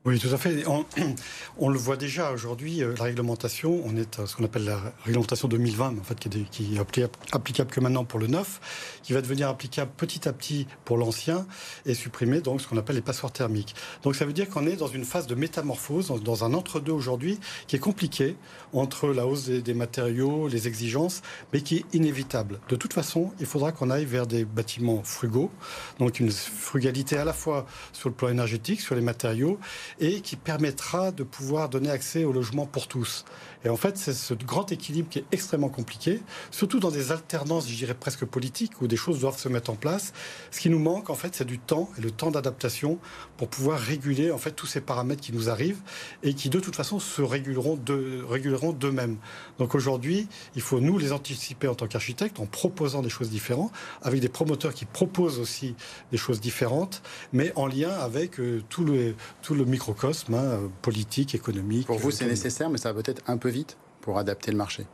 oui, 0.06 0.20
tout 0.20 0.32
à 0.32 0.36
fait. 0.36 0.64
On, 1.58 1.68
le 1.68 1.78
voit 1.78 1.96
déjà 1.96 2.30
aujourd'hui, 2.30 2.80
euh, 2.80 2.94
la 2.96 3.04
réglementation, 3.04 3.82
on 3.84 3.96
est 3.96 4.20
à 4.20 4.26
ce 4.26 4.36
qu'on 4.36 4.44
appelle 4.44 4.64
la 4.64 4.78
réglementation 5.04 5.48
2020, 5.48 5.98
en 5.98 6.04
fait, 6.04 6.16
qui 6.50 6.76
est, 6.76 7.08
applicable 7.32 7.70
que 7.70 7.80
maintenant 7.80 8.04
pour 8.04 8.20
le 8.20 8.26
neuf, 8.26 8.98
qui 9.02 9.14
va 9.14 9.20
devenir 9.20 9.48
applicable 9.48 9.90
petit 9.96 10.28
à 10.28 10.32
petit 10.32 10.68
pour 10.84 10.96
l'ancien 10.96 11.46
et 11.86 11.94
supprimer 11.94 12.40
donc 12.40 12.60
ce 12.60 12.68
qu'on 12.68 12.76
appelle 12.76 12.96
les 12.96 13.02
passoires 13.02 13.32
thermiques. 13.32 13.75
Donc 14.02 14.14
ça 14.14 14.26
veut 14.26 14.32
dire 14.32 14.48
qu'on 14.48 14.66
est 14.66 14.76
dans 14.76 14.86
une 14.86 15.04
phase 15.04 15.26
de 15.26 15.34
métamorphose, 15.34 16.12
dans 16.22 16.44
un 16.44 16.54
entre-deux 16.54 16.92
aujourd'hui, 16.92 17.40
qui 17.66 17.75
est 17.75 17.80
compliqué 17.80 18.36
entre 18.75 19.08
la 19.08 19.26
hausse 19.26 19.46
des, 19.48 19.75
matériaux, 19.75 20.46
les 20.46 20.68
exigences, 20.68 21.22
mais 21.52 21.62
qui 21.62 21.78
est 21.78 21.94
inévitable. 21.94 22.60
De 22.68 22.76
toute 22.76 22.92
façon, 22.92 23.32
il 23.40 23.46
faudra 23.46 23.72
qu'on 23.72 23.90
aille 23.90 24.04
vers 24.04 24.26
des 24.26 24.44
bâtiments 24.44 25.02
frugaux, 25.02 25.50
donc 25.98 26.20
une 26.20 26.30
frugalité 26.30 27.16
à 27.16 27.25
la 27.25 27.32
fois 27.32 27.66
sur 27.92 28.08
le 28.10 28.14
plan 28.14 28.28
énergétique, 28.28 28.82
sur 28.82 28.94
les 28.94 29.00
matériaux, 29.00 29.58
et 30.00 30.21
qui 30.21 30.37
permettra 30.37 31.12
de 31.12 31.23
pouvoir 31.23 31.69
donner 31.69 31.91
accès 31.91 32.25
au 32.25 32.33
logement 32.33 32.67
pour 32.67 32.88
tous. 32.88 33.25
Et 33.65 33.69
en 33.69 33.76
fait, 33.76 33.97
c'est 33.97 34.12
ce 34.12 34.35
grand 34.35 34.71
équilibre 34.71 35.09
qui 35.09 35.19
est 35.19 35.25
extrêmement 35.33 35.69
compliqué, 35.69 36.23
surtout 36.50 36.79
dans 36.79 36.91
des 36.91 37.11
alternances, 37.11 37.69
je 37.69 37.75
dirais 37.75 37.95
presque 37.95 38.25
politiques, 38.25 38.81
où 38.81 38.87
des 38.87 38.97
choses 38.97 39.21
doivent 39.21 39.38
se 39.38 39.49
mettre 39.49 39.71
en 39.71 39.75
place. 39.75 40.12
Ce 40.50 40.61
qui 40.61 40.71
nous 40.71 40.79
manque, 40.79 41.11
en 41.11 41.15
fait, 41.15 41.35
c'est 41.35 41.45
du 41.45 41.59
temps 41.59 41.91
et 41.99 42.00
le 42.00 42.11
temps 42.11 42.31
d'adaptation 42.31 42.99
pour 43.37 43.49
pouvoir 43.49 43.81
réguler, 43.81 44.31
en 44.31 44.38
fait, 44.38 44.53
tous 44.53 44.67
ces 44.67 44.81
paramètres 44.81 45.21
qui 45.21 45.33
nous 45.33 45.50
arrivent 45.50 45.81
et 46.23 46.35
qui, 46.35 46.49
de 46.49 46.61
toute 46.61 46.76
façon, 46.76 47.00
se 47.00 47.23
réguleront 47.23 47.76
de, 47.76 48.23
réguleront 48.29 48.73
d'eux-mêmes. 48.73 49.17
Donc 49.59 49.75
aujourd'hui, 49.75 50.29
il 50.55 50.62
faut 50.62 50.81
nous 50.81 50.99
les 50.99 51.12
anticiper 51.12 51.67
en 51.67 51.75
tant 51.75 51.87
qu'architectes 51.87 52.38
en 52.38 52.47
proposant 52.47 53.03
des 53.03 53.09
choses 53.09 53.31
différentes, 53.31 53.73
avec 54.03 54.21
des 54.21 54.29
promoteurs 54.29 54.75
qui 54.75 54.85
proposent 54.85 55.41
aussi 55.41 55.75
des 56.12 56.19
choses 56.19 56.41
différentes, 56.41 57.03
mais 57.33 57.53
en 57.57 57.67
lien 57.67 57.91
avec 57.91 58.38
euh, 58.38 58.62
tout, 58.69 58.85
le, 58.85 59.15
tout 59.43 59.55
le 59.55 59.65
microcosme 59.87 60.35
hein, 60.35 60.71
politique, 60.83 61.35
économique. 61.35 61.87
Pour 61.87 61.99
vous, 61.99 62.11
c'est 62.11 62.26
nécessaire, 62.26 62.71
mais 62.71 62.78
ça 62.78 62.93
va 62.93 63.02
peut-être 63.02 63.23
un 63.26 63.37
peu 63.37 63.49
vite 63.49 63.76
pour 64.00 64.19
adapter 64.19 64.50
le 64.50 64.57
marché 64.57 64.87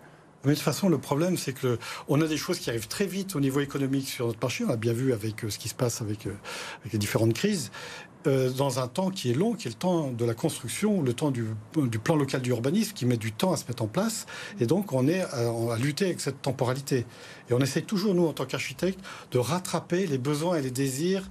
mais 0.44 0.52
de 0.52 0.56
toute 0.56 0.64
façon, 0.64 0.88
le 0.88 0.98
problème, 0.98 1.36
c'est 1.36 1.52
que 1.52 1.78
on 2.08 2.20
a 2.20 2.26
des 2.26 2.36
choses 2.36 2.58
qui 2.58 2.68
arrivent 2.68 2.88
très 2.88 3.06
vite 3.06 3.36
au 3.36 3.40
niveau 3.40 3.60
économique 3.60 4.08
sur 4.08 4.26
notre 4.26 4.40
marché. 4.40 4.64
On 4.66 4.70
a 4.70 4.76
bien 4.76 4.92
vu 4.92 5.12
avec 5.12 5.44
euh, 5.44 5.50
ce 5.50 5.58
qui 5.58 5.68
se 5.68 5.74
passe 5.74 6.00
avec, 6.00 6.26
euh, 6.26 6.34
avec 6.80 6.92
les 6.92 6.98
différentes 6.98 7.32
crises. 7.32 7.70
Euh, 8.28 8.50
dans 8.50 8.78
un 8.78 8.86
temps 8.86 9.10
qui 9.10 9.30
est 9.30 9.34
long, 9.34 9.54
qui 9.54 9.66
est 9.66 9.70
le 9.70 9.76
temps 9.76 10.10
de 10.10 10.24
la 10.24 10.34
construction, 10.34 11.02
le 11.02 11.12
temps 11.12 11.32
du, 11.32 11.46
du 11.76 11.98
plan 11.98 12.14
local 12.14 12.40
d'urbanisme, 12.40 12.92
qui 12.92 13.04
met 13.04 13.16
du 13.16 13.32
temps 13.32 13.52
à 13.52 13.56
se 13.56 13.66
mettre 13.66 13.82
en 13.82 13.88
place. 13.88 14.26
Et 14.60 14.66
donc, 14.66 14.92
on 14.92 15.08
est 15.08 15.22
à, 15.22 15.48
à, 15.72 15.78
lutter 15.78 16.06
avec 16.06 16.20
cette 16.20 16.40
temporalité. 16.40 17.04
Et 17.50 17.52
on 17.52 17.60
essaie 17.60 17.82
toujours, 17.82 18.14
nous, 18.14 18.26
en 18.26 18.32
tant 18.32 18.44
qu'architectes, 18.44 19.00
de 19.32 19.38
rattraper 19.38 20.06
les 20.06 20.18
besoins 20.18 20.56
et 20.56 20.62
les 20.62 20.70
désirs 20.70 21.28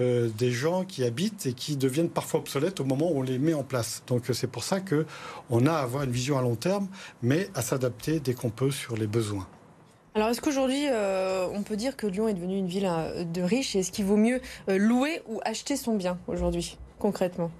euh, 0.00 0.28
des 0.28 0.50
gens 0.50 0.84
qui 0.84 1.04
habitent 1.04 1.46
et 1.46 1.52
qui 1.52 1.76
deviennent 1.76 2.08
parfois 2.08 2.40
obsolètes 2.40 2.80
au 2.80 2.84
moment 2.84 3.10
où 3.10 3.18
on 3.18 3.22
les 3.22 3.38
met 3.38 3.54
en 3.54 3.62
place. 3.62 4.02
Donc 4.06 4.24
c'est 4.32 4.46
pour 4.46 4.64
ça 4.64 4.80
que 4.80 5.06
on 5.50 5.66
a 5.66 5.72
à 5.72 5.80
avoir 5.80 6.04
une 6.04 6.10
vision 6.10 6.38
à 6.38 6.42
long 6.42 6.56
terme, 6.56 6.88
mais 7.22 7.48
à 7.54 7.62
s'adapter 7.62 8.20
dès 8.20 8.34
qu'on 8.34 8.50
peut 8.50 8.70
sur 8.70 8.96
les 8.96 9.06
besoins. 9.06 9.46
Alors 10.14 10.28
est-ce 10.28 10.40
qu'aujourd'hui 10.40 10.86
euh, 10.88 11.46
on 11.52 11.62
peut 11.62 11.76
dire 11.76 11.96
que 11.96 12.06
Lyon 12.06 12.28
est 12.28 12.34
devenue 12.34 12.58
une 12.58 12.66
ville 12.66 12.88
euh, 12.90 13.24
de 13.24 13.42
riches 13.42 13.76
et 13.76 13.80
est-ce 13.80 13.92
qu'il 13.92 14.04
vaut 14.04 14.16
mieux 14.16 14.40
louer 14.66 15.22
ou 15.28 15.40
acheter 15.44 15.76
son 15.76 15.96
bien 15.96 16.18
aujourd'hui 16.26 16.78
concrètement? 16.98 17.50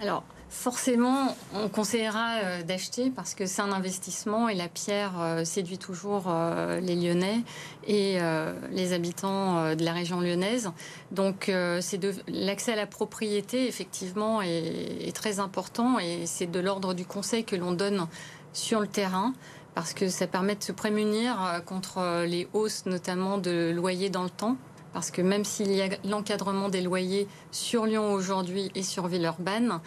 Alors 0.00 0.24
Forcément, 0.50 1.36
on 1.54 1.68
conseillera 1.68 2.38
euh, 2.42 2.62
d'acheter 2.64 3.10
parce 3.10 3.34
que 3.34 3.46
c'est 3.46 3.62
un 3.62 3.70
investissement 3.70 4.48
et 4.48 4.56
la 4.56 4.66
pierre 4.66 5.12
euh, 5.20 5.44
séduit 5.44 5.78
toujours 5.78 6.24
euh, 6.26 6.80
les 6.80 6.96
Lyonnais 6.96 7.42
et 7.86 8.18
les 8.70 8.92
habitants 8.92 9.74
de 9.74 9.84
la 9.84 9.92
région 9.92 10.20
lyonnaise. 10.20 10.70
Donc, 11.12 11.50
l'accès 12.28 12.72
à 12.72 12.76
la 12.76 12.86
propriété, 12.86 13.66
effectivement, 13.66 14.42
est, 14.42 15.08
est 15.08 15.16
très 15.16 15.40
important 15.40 15.98
et 15.98 16.26
c'est 16.26 16.46
de 16.46 16.60
l'ordre 16.60 16.94
du 16.94 17.04
conseil 17.04 17.44
que 17.44 17.56
l'on 17.56 17.72
donne 17.72 18.06
sur 18.52 18.80
le 18.80 18.86
terrain 18.86 19.32
parce 19.74 19.92
que 19.92 20.08
ça 20.08 20.26
permet 20.26 20.54
de 20.54 20.62
se 20.62 20.72
prémunir 20.72 21.62
contre 21.66 22.24
les 22.26 22.46
hausses, 22.52 22.86
notamment 22.86 23.38
de 23.38 23.72
loyers 23.74 24.10
dans 24.10 24.24
le 24.24 24.30
temps. 24.30 24.56
Parce 24.92 25.10
que 25.10 25.22
même 25.22 25.44
s'il 25.44 25.72
y 25.72 25.82
a 25.82 25.88
l'encadrement 26.04 26.68
des 26.68 26.82
loyers 26.82 27.26
sur 27.50 27.86
Lyon 27.86 28.12
aujourd'hui 28.12 28.70
et 28.74 28.82
sur 28.82 29.06
Villeurbanne, 29.06 29.80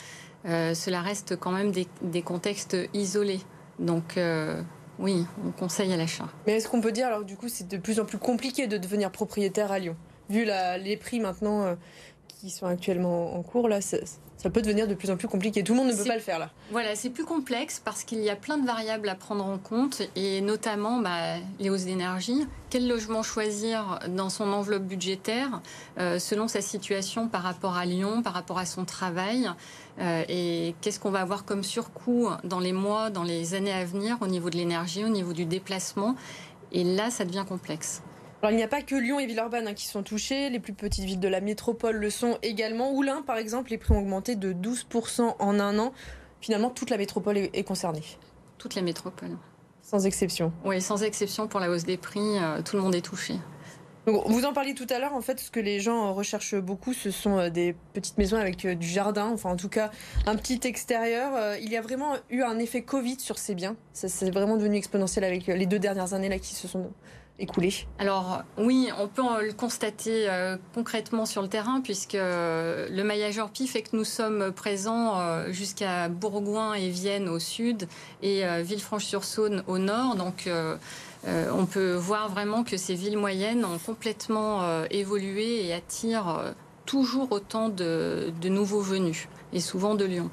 euh, 0.46 0.74
cela 0.74 1.02
reste 1.02 1.38
quand 1.38 1.52
même 1.52 1.72
des, 1.72 2.22
contextes 2.22 2.76
isolés. 2.94 3.40
Donc 3.80 4.18
euh, 4.18 4.62
oui, 5.00 5.26
on 5.46 5.52
conseille 5.52 5.94
à 5.94 5.98
l'achat. 5.98 6.28
Mais 6.46 6.54
est-ce 6.54 6.68
qu'on 6.68 6.82
peut 6.82 6.92
dire 6.92 7.08
alors 7.08 7.24
du 7.24 7.36
coup 7.38 7.48
c'est 7.48 7.68
de 7.68 7.78
plus 7.78 8.00
en 8.00 8.06
plus 8.06 8.18
compliqué 8.18 8.68
de 8.68 8.78
devenir 8.78 9.12
propriétaire 9.12 9.72
à 9.72 9.80
Lyon 9.80 9.96
Vu 10.30 10.46
les 10.46 10.98
prix 10.98 11.20
maintenant 11.20 11.64
euh, 11.64 11.76
qui 12.28 12.50
sont 12.50 12.66
actuellement 12.66 13.36
en 13.36 13.44
cours, 13.44 13.68
là, 13.68 13.80
ça 14.44 14.50
peut 14.50 14.62
devenir 14.62 14.90
de 14.90 14.94
plus 14.94 15.10
en 15.10 15.16
plus 15.16 15.30
compliqué. 15.30 15.64
Tout 15.64 15.72
le 15.72 15.80
monde 15.80 15.88
ne 15.88 15.96
peut 15.96 16.04
pas 16.04 16.16
le 16.16 16.22
faire 16.22 16.38
là. 16.38 16.50
Voilà, 16.70 16.96
c'est 16.96 17.10
plus 17.10 17.24
complexe 17.24 17.82
parce 17.84 18.04
qu'il 18.04 18.20
y 18.20 18.30
a 18.30 18.36
plein 18.36 18.58
de 18.58 18.66
variables 18.66 19.08
à 19.08 19.16
prendre 19.16 19.46
en 19.46 19.58
compte 19.58 20.02
et 20.18 20.42
notamment 20.42 21.00
bah, 21.00 21.38
les 21.62 21.70
hausses 21.70 21.86
d'énergie. 21.86 22.46
Quel 22.70 22.86
logement 22.90 23.24
choisir 23.24 24.00
dans 24.10 24.30
son 24.30 24.52
enveloppe 24.52 24.84
budgétaire 24.84 25.62
euh, 25.98 26.20
selon 26.20 26.50
sa 26.50 26.60
situation 26.60 27.30
par 27.30 27.42
rapport 27.44 27.78
à 27.78 27.86
Lyon, 27.86 28.22
par 28.22 28.34
rapport 28.34 28.60
à 28.60 28.66
son 28.66 28.84
travail 28.84 29.50
euh, 30.00 30.24
et 30.28 30.76
qu'est-ce 30.82 31.00
qu'on 31.00 31.12
va 31.12 31.22
avoir 31.22 31.46
comme 31.46 31.64
surcoût 31.64 32.28
dans 32.44 32.60
les 32.60 32.74
mois, 32.74 33.10
dans 33.10 33.24
les 33.24 33.54
années 33.54 33.72
à 33.72 33.86
venir 33.86 34.18
au 34.20 34.28
niveau 34.28 34.50
de 34.50 34.58
l'énergie, 34.58 35.06
au 35.06 35.10
niveau 35.10 35.32
du 35.32 35.46
déplacement. 35.46 36.16
Et 36.74 36.84
là, 36.84 37.10
ça 37.10 37.24
devient 37.24 37.46
complexe. 37.48 38.02
Alors, 38.44 38.52
il 38.52 38.58
n'y 38.58 38.64
a 38.64 38.68
pas 38.68 38.82
que 38.82 38.96
Lyon 38.96 39.22
et 39.22 39.26
Villeurbanne 39.26 39.70
hein, 39.70 39.74
qui 39.74 39.86
sont 39.86 40.04
touchés, 40.04 40.50
les 40.50 40.60
plus 40.60 40.74
petites 40.74 41.06
villes 41.06 41.22
de 41.22 41.30
la 41.30 41.40
métropole 41.40 41.96
le 41.96 42.10
sont 42.10 42.38
également. 42.42 42.92
Oulin, 42.92 43.22
par 43.22 43.38
exemple, 43.38 43.70
les 43.70 43.78
prix 43.78 43.94
ont 43.94 44.00
augmenté 44.00 44.36
de 44.36 44.52
12% 44.52 45.36
en 45.40 45.60
un 45.62 45.80
an. 45.80 45.94
Finalement, 46.42 46.70
toute 46.70 46.90
la 46.90 46.98
métropole 46.98 47.38
est, 47.38 47.64
concernée. 47.64 48.04
Toute 48.58 48.76
la 48.76 48.82
métropole. 48.82 49.38
Sans 49.82 50.06
exception. 50.06 50.52
Oui, 50.66 50.82
sans 50.82 51.04
exception 51.04 51.48
pour 51.48 51.62
la 51.62 51.70
hausse 51.70 51.86
des 51.86 51.96
prix, 51.96 52.20
euh, 52.20 52.62
tout 52.62 52.76
le 52.76 52.82
monde 52.82 52.96
est 52.96 53.02
touché. 53.02 53.36
vous 54.08 54.44
en 54.44 54.52
parliez 54.52 54.74
tout 54.74 54.88
à 54.90 55.00
l'heure, 55.00 55.14
en 55.14 55.22
fait, 55.22 55.40
ce 55.40 55.50
que 55.50 55.62
les 55.62 55.80
gens 55.80 56.14
recherchent 56.14 56.56
beaucoup, 56.56 56.92
ce 56.92 57.12
sont 57.12 57.38
euh, 57.38 57.50
des 57.50 57.78
petites 57.94 58.18
maisons 58.18 58.36
avec 58.36 58.66
euh, 58.66 58.76
du 58.76 58.90
jardin, 58.90 59.28
enfin 59.28 59.52
en 59.52 59.56
tout 59.56 59.70
cas 59.70 59.90
un 60.26 60.36
petit 60.36 60.60
extérieur. 60.66 61.56
Il 61.62 61.72
y 61.72 61.78
a 61.78 61.82
vraiment 61.82 62.16
eu 62.30 62.42
un 62.42 62.60
effet 62.60 62.82
Covid 62.82 63.22
sur 63.22 63.38
ces 63.38 63.56
biens. 63.56 63.78
Ça 63.94 64.10
c'est 64.10 64.30
vraiment 64.32 64.58
devenu 64.58 64.76
exponentiel 64.76 65.24
avec 65.24 65.48
les 65.48 65.66
deux 65.66 65.80
dernières 65.80 66.14
années 66.14 66.28
là 66.28 66.40
qui 66.40 66.56
se 66.56 66.68
sont 66.68 66.92
Alors 68.00 68.44
oui, 68.58 68.90
on 69.00 69.08
peut 69.08 69.24
le 69.46 69.54
constater 69.54 70.30
euh, 70.30 70.58
concrètement 70.74 71.26
sur 71.26 71.42
le 71.42 71.48
terrain 71.48 71.82
puisque 71.82 72.16
euh, 72.16 72.88
le 72.90 73.04
maillageur 73.04 73.50
PI 73.50 73.68
fait 73.68 73.82
que 73.82 73.96
nous 73.96 74.04
sommes 74.04 74.52
présents 74.52 75.20
euh, 75.20 75.52
jusqu'à 75.52 76.10
Bourgoin 76.10 76.74
et 76.74 76.90
Vienne 76.90 77.30
au 77.30 77.40
sud 77.40 77.88
et 78.22 78.44
Villefranche-sur-Saône 78.62 79.64
au 79.68 79.78
nord. 79.78 80.16
Donc 80.16 80.50
on 81.26 81.66
peut 81.66 81.94
voir 81.94 82.30
vraiment 82.30 82.64
que 82.64 82.78
ces 82.78 82.96
villes 82.96 83.18
moyennes 83.18 83.66
ont 83.66 83.78
complètement 83.78 84.84
évolué 84.90 85.66
et 85.66 85.74
attirent 85.74 86.54
toujours 86.86 87.32
autant 87.32 87.70
de 87.70 88.32
nouveaux 88.44 88.82
venus 88.82 89.28
et 89.54 89.60
souvent 89.60 89.96
de 89.96 90.06
Lyon. 90.06 90.30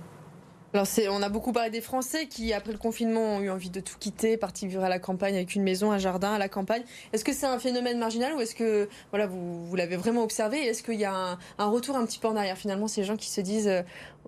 Alors 0.73 0.87
on 1.11 1.23
a 1.23 1.29
beaucoup 1.29 1.53
parlé 1.53 1.71
des 1.71 1.81
Français 1.81 2.27
qui, 2.27 2.53
après 2.53 2.71
le 2.71 2.79
confinement, 2.79 3.37
ont 3.37 3.41
eu 3.41 3.51
envie 3.51 3.71
de 3.71 3.81
tout 3.81 3.97
quitter, 3.99 4.37
partir 4.37 4.69
vivre 4.69 4.85
à 4.85 4.89
la 4.89 5.01
campagne 5.01 5.35
avec 5.35 5.57
une 5.57 5.65
maison, 5.65 5.91
un 5.91 5.99
jardin 5.99 6.33
à 6.33 6.39
la 6.39 6.49
campagne. 6.49 6.83
Est-ce 7.13 7.25
que 7.25 7.33
c'est 7.33 7.47
un 7.47 7.59
phénomène 7.59 7.99
marginal 7.99 8.35
ou 8.35 8.41
est-ce 8.41 8.55
que 8.55 8.89
voilà 9.11 9.27
vous, 9.27 9.67
vous 9.67 9.77
l'avez 9.77 9.97
vraiment 9.97 10.23
observé? 10.23 10.59
Est-ce 10.59 10.85
qu'il 10.85 11.01
y 11.01 11.05
a 11.05 11.13
un, 11.13 11.39
un, 11.59 11.67
retour 11.67 11.97
un 11.97 12.07
petit 12.07 12.21
peu 12.21 12.29
en 12.29 12.37
arrière 12.37 12.57
finalement 12.57 12.87
ces 12.87 13.03
gens 13.03 13.17
qui 13.17 13.31
se 13.31 13.41
disent 13.41 13.67
euh, 13.67 13.83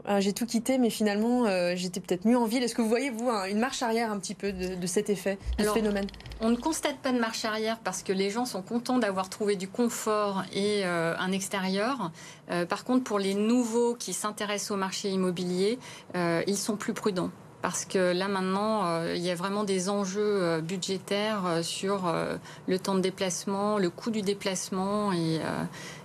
ah, 0.04 0.20
j'ai 0.20 0.32
tout 0.32 0.46
quitté, 0.46 0.78
mais 0.78 0.90
finalement, 0.90 1.46
euh, 1.46 1.74
j'étais 1.76 2.00
peut-être 2.00 2.26
mieux 2.26 2.36
en 2.36 2.46
ville? 2.46 2.62
Est-ce 2.62 2.74
que 2.74 2.82
vous 2.82 2.88
voyez, 2.88 3.10
vous, 3.10 3.30
une 3.30 3.58
marche 3.58 3.82
arrière 3.82 4.10
un 4.10 4.18
petit 4.18 4.34
peu 4.34 4.52
de, 4.52 4.86
cet 4.86 5.10
effet, 5.10 5.38
de 5.58 5.64
ce 5.64 5.70
phénomène? 5.70 6.06
On 6.40 6.50
ne 6.50 6.56
constate 6.56 6.96
pas 6.96 7.12
de 7.12 7.20
marche 7.20 7.44
arrière 7.44 7.78
parce 7.78 8.02
que 8.02 8.12
les 8.12 8.30
gens 8.30 8.44
sont 8.44 8.62
contents 8.62 8.98
d'avoir 8.98 9.28
trouvé 9.28 9.54
du 9.54 9.68
confort 9.68 10.42
et 10.52 10.84
euh, 10.84 11.14
un 11.18 11.30
extérieur. 11.30 12.10
Par 12.68 12.84
contre, 12.84 13.04
pour 13.04 13.18
les 13.18 13.32
nouveaux 13.32 13.94
qui 13.94 14.12
s'intéressent 14.12 14.72
au 14.72 14.76
marché 14.76 15.08
immobilier, 15.08 15.78
ils 16.46 16.56
sont 16.56 16.76
plus 16.76 16.92
prudents. 16.92 17.30
parce 17.62 17.84
que 17.84 18.12
là 18.12 18.28
maintenant, 18.28 18.86
euh, 18.86 19.14
il 19.16 19.22
y 19.22 19.30
a 19.30 19.34
vraiment 19.34 19.64
des 19.64 19.88
enjeux 19.88 20.42
euh, 20.42 20.60
budgétaires 20.60 21.46
euh, 21.46 21.62
sur 21.62 22.12
le 22.66 22.78
temps 22.78 22.94
de 22.94 23.00
déplacement, 23.00 23.78
le 23.78 23.88
coût 23.88 24.10
du 24.10 24.22
déplacement 24.22 25.12
et 25.12 25.40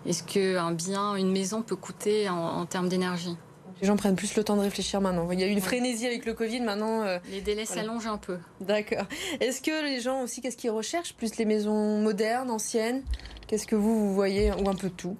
est-ce 0.05 0.23
qu'un 0.23 0.71
bien, 0.71 1.15
une 1.15 1.31
maison 1.31 1.61
peut 1.61 1.75
coûter 1.75 2.29
en, 2.29 2.65
termes 2.65 2.87
d'énergie? 2.87 3.35
Les 3.81 3.87
gens 3.87 3.95
prennent 3.95 4.15
plus 4.15 4.35
le 4.35 4.43
temps 4.43 4.55
de 4.55 4.61
réfléchir 4.61 5.01
maintenant. 5.01 5.29
Il 5.31 5.39
y 5.39 5.43
a 5.43 5.47
eu 5.47 5.51
une 5.51 5.61
frénésie 5.61 6.07
avec 6.07 6.25
le 6.25 6.33
Covid 6.33 6.61
maintenant. 6.61 7.03
les 7.29 7.41
délais 7.41 7.65
s'allongent 7.65 8.07
un 8.07 8.17
peu. 8.17 8.37
D'accord. 8.61 9.05
Est-ce 9.39 9.61
que 9.61 9.85
les 9.85 10.01
gens 10.01 10.21
aussi, 10.21 10.41
qu'est-ce 10.41 10.57
qu'ils 10.57 10.71
recherchent? 10.71 11.13
Plus 11.13 11.37
les 11.37 11.45
maisons 11.45 11.99
modernes, 11.99 12.49
anciennes? 12.49 13.03
Qu'est-ce 13.47 13.65
que 13.65 13.77
vous, 13.77 13.97
vous 13.97 14.13
voyez 14.13 14.51
Ou 14.51 14.67
un 14.67 14.75
peu 14.75 14.89
de 14.89 14.93
tout 14.93 15.15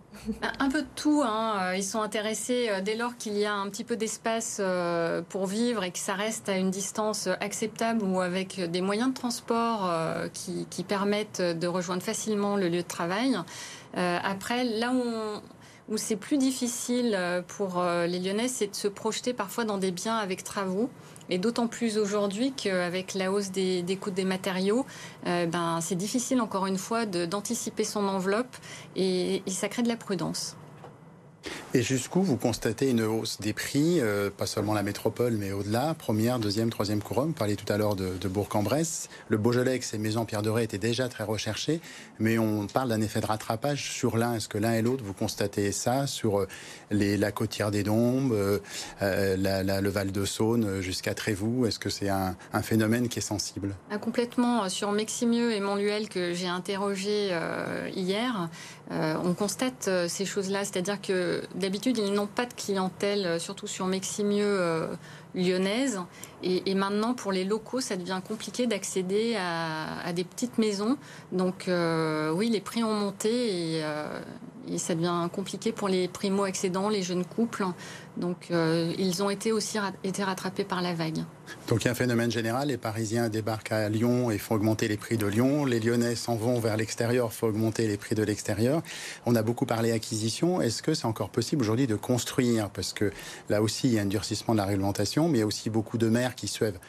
Un 0.60 0.70
peu 0.70 0.82
de 0.82 0.88
tout. 0.98 1.24
Hein. 1.26 1.60
Euh, 1.62 1.78
ils 1.78 1.84
sont 1.84 2.02
intéressés 2.02 2.68
euh, 2.70 2.82
dès 2.82 2.96
lors 2.96 3.16
qu'il 3.16 3.38
y 3.38 3.46
a 3.46 3.54
un 3.54 3.70
petit 3.70 3.86
peu 3.86 3.96
d'espace 3.96 4.58
euh, 4.60 5.22
pour 5.22 5.46
vivre 5.46 5.86
et 5.86 5.92
que 5.92 5.98
ça 5.98 6.14
reste 6.14 6.50
à 6.50 6.58
une 6.58 6.70
distance 6.70 7.28
acceptable 7.40 8.04
ou 8.04 8.20
avec 8.20 8.60
des 8.60 8.82
moyens 8.82 9.10
de 9.10 9.14
transport 9.14 9.90
qui, 10.34 10.84
permettent 10.84 11.42
de 11.42 11.68
rejoindre 11.68 12.04
facilement 12.04 12.58
le 12.58 12.68
lieu 12.68 12.82
de 12.82 12.88
travail. 12.88 13.38
Après, 13.94 14.64
là 14.64 14.92
où 14.94 15.04
où 15.90 15.96
c'est 15.96 16.18
plus 16.18 16.38
difficile 16.38 17.18
pour 17.48 17.82
les 17.82 18.20
Lyonnais, 18.20 18.50
c'est 18.50 18.68
de 18.68 18.76
se 18.76 18.90
projeter 18.90 19.34
parfois 19.34 19.64
dans 19.64 19.78
des 19.78 19.92
biens 19.92 20.18
avec 20.18 20.44
travaux. 20.44 20.90
Et 21.30 21.38
d'autant 21.38 21.68
plus 21.68 21.98
aujourd'hui 21.98 22.54
qu'avec 22.54 23.14
la 23.14 23.32
hausse 23.32 23.52
des, 23.52 23.98
coûts 24.00 24.12
des 24.12 24.26
matériaux, 24.26 24.86
euh, 25.26 25.46
ben, 25.46 25.80
c'est 25.82 25.96
difficile 25.96 26.42
encore 26.42 26.68
une 26.68 26.78
fois 26.78 27.06
d'anticiper 27.06 27.84
son 27.84 28.08
enveloppe 28.08 28.56
et, 28.96 29.44
et 29.46 29.52
ça 29.52 29.70
crée 29.70 29.84
de 29.84 29.88
la 29.88 29.98
prudence. 29.98 30.56
Et 31.74 31.82
jusqu'où 31.82 32.22
vous 32.22 32.38
constatez 32.38 32.90
une 32.90 33.02
hausse 33.02 33.40
des 33.42 33.54
prix, 33.54 34.00
euh, 34.00 34.30
pas 34.30 34.46
seulement 34.46 34.74
la 34.74 34.84
métropole, 34.84 35.34
mais 35.34 35.52
au-delà, 35.52 35.94
première, 35.94 36.40
deuxième, 36.40 36.70
troisième 36.70 37.02
couronne? 37.02 37.28
Vous 37.28 37.34
parliez 37.34 37.58
tout 37.58 37.72
à 37.72 37.78
l'heure 37.78 37.96
de, 37.96 38.28
Bourg-en-Bresse. 38.28 39.10
Le 39.28 39.38
Beaujolais, 39.38 39.72
avec 39.72 39.84
ses 39.84 39.98
maisons 39.98 40.26
Pierre 40.26 40.42
Doré, 40.42 40.64
était 40.64 40.78
déjà 40.78 41.08
très 41.10 41.24
recherché, 41.24 41.82
mais 42.20 42.40
on 42.40 42.68
parle 42.68 42.90
d'un 42.90 43.02
effet 43.02 43.20
de 43.20 43.26
rattrapage 43.26 43.92
sur 43.92 44.18
l'un. 44.18 44.36
Est-ce 44.36 44.48
que 44.48 44.58
l'un 44.58 44.74
et 44.74 44.82
l'autre, 44.82 45.04
vous 45.04 45.14
constatez 45.14 45.72
ça 45.72 46.08
sur 46.08 46.40
euh, 46.40 46.48
la 46.90 47.32
côtière 47.32 47.70
des 47.70 47.84
Dombes, 47.84 48.34
euh, 48.34 48.60
le 49.02 49.90
Val 49.90 50.12
de 50.12 50.26
Saône 50.26 50.82
jusqu'à 50.82 51.14
Trévoux? 51.14 51.66
Est-ce 51.66 51.80
que 51.80 51.90
c'est 51.90 52.10
un, 52.10 52.36
phénomène 52.62 53.08
qui 53.08 53.20
est 53.20 53.22
sensible? 53.22 53.76
Ah, 53.92 53.98
Complètement. 53.98 54.68
Sur 54.70 54.92
Meximieux 54.92 55.54
et 55.54 55.60
Montluel, 55.60 56.10
que 56.10 56.34
j'ai 56.34 56.48
interrogé 56.48 57.38
hier, 57.94 58.50
on 58.90 59.34
constate 59.34 59.90
ces 60.08 60.26
choses-là. 60.26 60.66
C'est-à-dire 60.66 61.02
que 61.02 61.27
d'habitude, 61.56 61.98
ils 61.98 62.14
n'ont 62.14 62.28
pas 62.28 62.46
de 62.46 62.54
clientèle, 62.54 63.26
euh, 63.26 63.40
surtout 63.40 63.68
sur 63.68 63.86
Meximieux 63.86 64.46
euh, 64.46 64.88
lyonnaise. 65.36 66.02
Et, 66.44 66.76
maintenant, 66.76 67.14
pour 67.14 67.32
les 67.32 67.44
locaux, 67.44 67.82
ça 67.82 67.96
devient 67.96 68.22
compliqué 68.26 68.68
d'accéder 68.68 69.36
à, 69.36 70.14
des 70.14 70.24
petites 70.24 70.60
maisons. 70.60 70.98
Donc, 71.32 71.68
euh, 71.68 72.32
oui, 72.32 72.50
les 72.50 72.62
prix 72.62 72.84
ont 72.84 72.94
monté 72.94 73.82
et 74.72 74.78
ça 74.78 74.96
devient 74.96 75.28
compliqué 75.32 75.72
pour 75.72 75.88
les 75.88 76.08
primo-accédants, 76.08 76.90
les 76.90 77.04
jeunes 77.04 77.26
couples. 77.26 77.66
Donc 78.18 78.48
euh, 78.50 78.94
ils 78.98 79.22
ont 79.22 79.30
été 79.30 79.52
aussi 79.52 79.78
été 80.04 80.24
rattrapés 80.24 80.64
par 80.64 80.82
la 80.82 80.94
vague. 80.94 81.24
Donc 81.68 81.84
il 81.84 81.86
y 81.86 81.88
a 81.88 81.92
un 81.92 81.96
phénomène 81.96 82.32
général, 82.32 82.70
les 82.70 82.78
Parisiens 82.78 83.30
débarquent 83.30 83.72
à 83.72 83.90
Lyon 83.90 84.32
et 84.32 84.38
font 84.38 84.56
augmenter 84.56 84.88
les 84.88 84.98
prix 84.98 85.18
de 85.18 85.28
Lyon, 85.28 85.66
les 85.66 85.80
Lyonnais 85.80 86.16
s'en 86.16 86.36
vont 86.36 86.60
vers 86.60 86.78
l'extérieur, 86.78 87.32
font 87.32 87.48
augmenter 87.48 87.88
les 87.88 87.98
prix 87.98 88.16
de 88.16 88.24
l'extérieur. 88.24 88.82
On 89.26 89.36
a 89.36 89.44
beaucoup 89.44 89.66
parlé 89.66 89.92
acquisition, 89.92 90.62
est-ce 90.62 90.82
que 90.82 90.94
c'est 90.94 91.06
encore 91.06 91.30
possible 91.30 91.62
aujourd'hui 91.62 91.88
de 91.88 91.96
construire? 91.96 92.70
Parce 92.70 92.94
que 92.94 93.12
là 93.50 93.62
aussi 93.62 93.88
il 93.88 93.94
y 93.94 94.00
a 94.00 94.02
un 94.02 94.06
durcissement 94.06 94.54
de 94.54 94.60
la 94.60 94.66
réglementation, 94.66 95.30
mais 95.30 95.38
il 95.38 95.42
y 95.42 95.44
a 95.44 95.48
aussi 95.48 95.70
beaucoup 95.70 95.98
de 95.98 96.10
maires 96.10 96.36
qui 96.36 96.48
souhaitent 96.48 96.80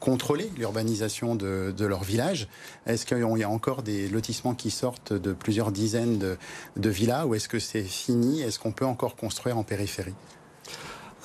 contrôler 0.00 0.50
l'urbanisation 0.56 1.34
de, 1.36 1.84
leur 1.84 2.02
village. 2.02 2.48
Est-ce 2.86 3.06
qu'il 3.06 3.18
y 3.18 3.42
a 3.42 3.50
encore 3.50 3.82
des 3.82 4.08
lotissements 4.08 4.54
qui 4.54 4.70
sortent 4.70 5.12
de 5.12 5.32
plusieurs 5.32 5.70
dizaines 5.70 6.18
de, 6.18 6.38
de 6.76 6.90
villas 6.90 7.26
ou 7.26 7.34
est-ce 7.34 7.48
que 7.48 7.58
c'est 7.58 7.82
fini? 7.82 8.40
Est-ce 8.40 8.58
qu'on 8.58 8.72
peut 8.72 8.86
encore 8.86 9.14
construire 9.14 9.58
en 9.58 9.62
périphérie? 9.62 10.14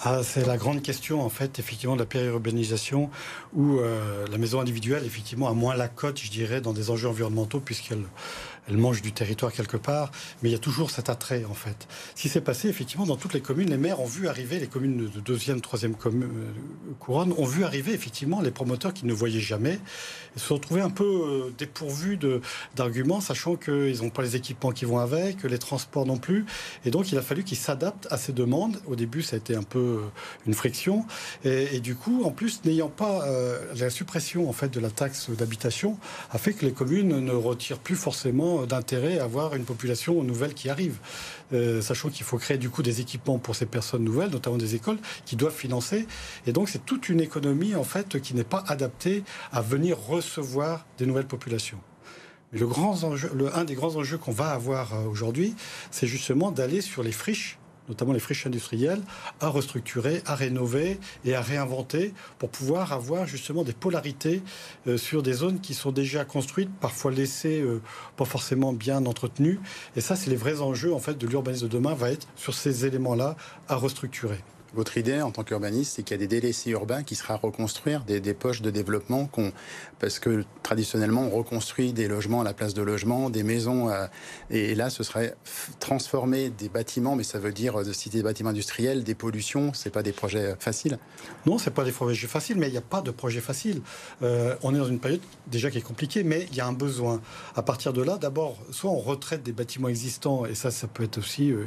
Ah, 0.04 0.21
c'est 0.23 0.45
la 0.45 0.58
grande 0.58 0.82
question, 0.82 1.21
en 1.21 1.30
fait, 1.30 1.58
effectivement, 1.58 1.95
de 1.95 2.02
la 2.02 2.06
périurbanisation, 2.06 3.10
où 3.56 3.80
euh, 3.80 4.28
la 4.30 4.38
maison 4.38 4.60
individuelle, 4.60 5.04
effectivement, 5.06 5.47
a 5.47 5.54
moins 5.54 5.76
la 5.76 5.88
cote, 5.88 6.19
je 6.19 6.30
dirais, 6.30 6.60
dans 6.60 6.73
des 6.73 6.89
enjeux 6.89 7.08
environnementaux, 7.08 7.62
puisqu'elle 7.62 8.04
elle 8.67 8.78
mange 8.78 9.01
du 9.01 9.12
territoire 9.12 9.51
quelque 9.51 9.78
part, 9.78 10.12
mais 10.41 10.49
il 10.49 10.51
y 10.51 10.56
a 10.56 10.60
toujours 10.60 10.91
cet 10.91 11.10
attrait 11.10 11.45
en 11.45 11.54
fait. 11.54 11.88
Ce 12.15 12.21
qui 12.21 12.30
s'est 12.30 12.41
passé 12.41 12.67
effectivement 12.67 13.06
dans 13.06 13.15
toutes 13.15 13.34
les 13.34 13.41
communes, 13.41 13.69
les 13.69 13.78
maires 13.78 13.99
ont 13.99 14.06
vu 14.06 14.28
arriver, 14.28 14.60
les 14.60 14.67
communes 14.67 15.10
de 15.10 15.19
deuxième, 15.19 15.62
troisième 15.62 15.95
euh, 16.06 16.28
couronne 16.99 17.34
ont 17.38 17.45
vu 17.45 17.63
arriver 17.63 17.93
effectivement 17.93 18.41
les 18.41 18.51
promoteurs 18.51 18.93
qui 18.93 19.06
ne 19.06 19.13
voyaient 19.13 19.39
jamais, 19.39 19.80
Ils 20.36 20.41
se 20.41 20.47
sont 20.47 20.56
retrouvés 20.56 20.82
un 20.82 20.89
peu 20.89 21.04
euh, 21.04 21.54
dépourvus 21.58 22.19
d'arguments, 22.75 23.21
sachant 23.21 23.56
qu'ils 23.56 24.01
n'ont 24.01 24.10
pas 24.10 24.23
les 24.23 24.36
équipements 24.36 24.71
qui 24.71 24.86
vont 24.86 24.99
avec, 24.99 25.43
les 25.43 25.60
transports 25.60 26.06
non 26.06 26.17
plus, 26.17 26.45
et 26.86 26.91
donc 26.91 27.12
il 27.12 27.17
a 27.17 27.21
fallu 27.21 27.43
qu'ils 27.43 27.58
s'adaptent 27.58 28.08
à 28.12 28.17
ces 28.17 28.34
demandes. 28.34 28.80
Au 28.88 28.95
début, 28.95 29.21
ça 29.21 29.36
a 29.36 29.39
été 29.39 29.56
un 29.56 29.63
peu 29.63 29.80
euh, 29.80 30.01
une 30.47 30.54
friction, 30.54 31.06
et, 31.43 31.80
du 31.80 31.95
coup, 31.95 32.23
en 32.23 32.32
plus, 32.32 32.63
n'ayant 32.65 32.89
pas 32.89 33.25
la 33.75 33.89
suppression 33.89 34.49
en 34.49 34.54
fait 34.54 34.69
de 34.69 34.80
la 34.80 34.89
taxe 34.89 35.30
d'habitation, 35.30 35.97
a 36.32 36.38
fait 36.38 36.54
que 36.54 36.65
les 36.65 36.71
communes 36.71 37.19
ne 37.19 37.32
retirent 37.32 37.80
plus 37.80 37.95
forcément 37.95 38.55
d'intérêt 38.63 39.20
à 39.20 39.26
avoir 39.26 39.56
une 39.56 39.65
population 39.65 40.24
nouvelle 40.24 40.54
qui 40.54 40.70
arrive. 40.70 40.98
Euh, 41.54 41.82
sachant 41.82 42.10
qu'il 42.10 42.26
faut 42.26 42.38
créer 42.38 42.58
du 42.58 42.70
coup 42.70 42.82
des 42.82 43.02
équipements 43.02 43.38
pour 43.38 43.56
ces 43.56 43.65
personnes 43.65 44.04
nouvelles, 44.04 44.32
notamment 44.32 44.58
des 44.58 44.76
écoles, 44.76 44.98
qui 45.26 45.36
doivent 45.36 45.56
financer. 45.56 46.08
Et 46.48 46.52
donc 46.52 46.70
c'est 46.70 46.86
toute 46.86 47.10
une 47.10 47.22
économie 47.22 47.76
en 47.76 47.84
fait 47.84 48.20
qui 48.22 48.34
n'est 48.34 48.44
pas 48.44 48.63
adaptée 48.68 49.24
à 49.52 49.62
venir 49.62 50.00
recevoir 50.00 50.86
des 50.98 51.06
nouvelles 51.06 51.28
populations. 51.28 51.80
Mais 52.52 52.60
le 52.60 52.68
grand 52.68 52.96
le, 53.34 53.56
un 53.56 53.63
des 53.63 53.76
grands 53.76 53.96
enjeux 53.96 54.18
qu'on 54.18 54.32
va 54.32 54.52
avoir 54.52 54.94
euh, 54.94 55.06
aujourd'hui, 55.06 55.56
c'est 55.91 56.08
justement 56.08 56.52
d'aller 56.52 56.82
sur 56.82 57.04
les 57.04 57.12
friches 57.12 57.58
notamment 57.89 58.13
les 58.13 58.19
friches 58.19 58.45
industrielles, 58.48 59.02
à 59.39 59.48
restructurer, 59.48 60.21
à 60.26 60.36
rénover 60.36 61.00
et 61.24 61.36
à 61.36 61.41
réinventer 61.41 62.13
pour 62.39 62.50
pouvoir 62.50 62.93
avoir 62.93 63.26
justement 63.28 63.63
des 63.63 63.74
polarités 63.74 64.41
euh, 64.88 64.98
sur 64.98 65.24
des 65.24 65.34
zones 65.34 65.60
qui 65.60 65.74
sont 65.74 65.91
déjà 65.91 66.26
construites, 66.26 66.69
parfois 66.80 67.12
laissées 67.12 67.62
euh, 67.62 67.82
pas 68.17 68.26
forcément 68.26 68.74
bien 68.74 69.06
entretenues. 69.06 69.60
Et 69.95 70.02
ça, 70.02 70.15
c'est 70.15 70.30
les 70.30 70.36
vrais 70.36 70.62
enjeux 70.62 70.93
en 70.93 71.00
fait 71.00 71.17
de 71.17 71.28
l'urbanisme 71.28 71.67
de 71.67 71.71
demain, 71.71 71.93
va 71.93 72.12
être 72.12 72.28
sur 72.36 72.54
ces 72.54 72.86
éléments-là 72.86 73.36
à 73.67 73.76
restructurer. 73.76 74.43
Votre 74.76 74.98
idée 74.98 75.21
en 75.21 75.32
tant 75.32 75.45
qu'urbaniste, 75.45 75.93
c'est 75.95 76.04
qu'il 76.04 76.15
y 76.15 76.19
a 76.19 76.28
des 76.28 76.28
délaissés 76.28 76.71
urbains 76.71 77.04
qui 77.04 77.15
sera 77.15 77.36
à 77.36 77.38
reconstruire, 77.38 78.04
des, 78.04 78.34
poches 78.34 78.62
de 78.62 78.69
développement, 78.69 79.30
parce 79.99 80.19
que 80.19 80.43
traditionnellement 80.63 81.23
on 81.23 81.29
reconstruit 81.29 81.93
des 81.93 82.08
logements 82.08 82.41
à 82.41 82.43
la 82.43 82.53
place 82.53 82.73
de 82.73 82.81
logements, 82.81 83.29
des 83.29 83.43
maisons, 83.43 83.89
euh, 83.89 84.08
et 84.49 84.75
là 84.75 84.89
ce 84.89 85.03
serait 85.03 85.36
transformer 85.79 86.49
des 86.49 86.69
bâtiments, 86.69 87.15
mais 87.15 87.23
ça 87.23 87.39
veut 87.39 87.51
dire 87.51 87.84
de 87.84 87.93
citer 87.93 88.17
des 88.17 88.23
bâtiments 88.23 88.49
industriels, 88.49 89.03
des 89.03 89.15
pollutions, 89.15 89.71
c'est 89.73 89.89
pas 89.89 90.03
des 90.03 90.12
projets 90.12 90.55
faciles. 90.60 90.99
Non, 91.45 91.58
c'est 91.58 91.71
pas 91.73 91.84
des 91.84 91.91
projets 91.91 92.27
faciles, 92.27 92.58
mais 92.58 92.67
il 92.67 92.71
n'y 92.71 92.77
a 92.77 92.81
pas 92.81 93.01
de 93.01 93.12
projet 93.12 93.41
facile. 93.41 93.81
Euh, 94.21 94.55
on 94.63 94.73
est 94.73 94.77
dans 94.77 94.88
une 94.88 94.99
période 94.99 95.21
déjà 95.47 95.69
qui 95.71 95.77
est 95.77 95.81
compliquée, 95.81 96.23
mais 96.23 96.47
il 96.51 96.58
y 96.58 96.62
a 96.62 96.67
un 96.67 96.73
besoin. 96.73 97.21
À 97.55 97.62
partir 97.62 97.93
de 97.93 98.01
là, 98.01 98.17
d'abord, 98.17 98.58
soit 98.71 98.91
on 98.91 98.99
retraite 98.99 99.43
des 99.43 99.51
bâtiments 99.51 99.89
existants, 99.89 100.45
et 100.45 100.55
ça, 100.55 100.71
ça 100.71 100.88
peut 100.88 101.03
être 101.03 101.17
aussi 101.17 101.51
euh, 101.51 101.65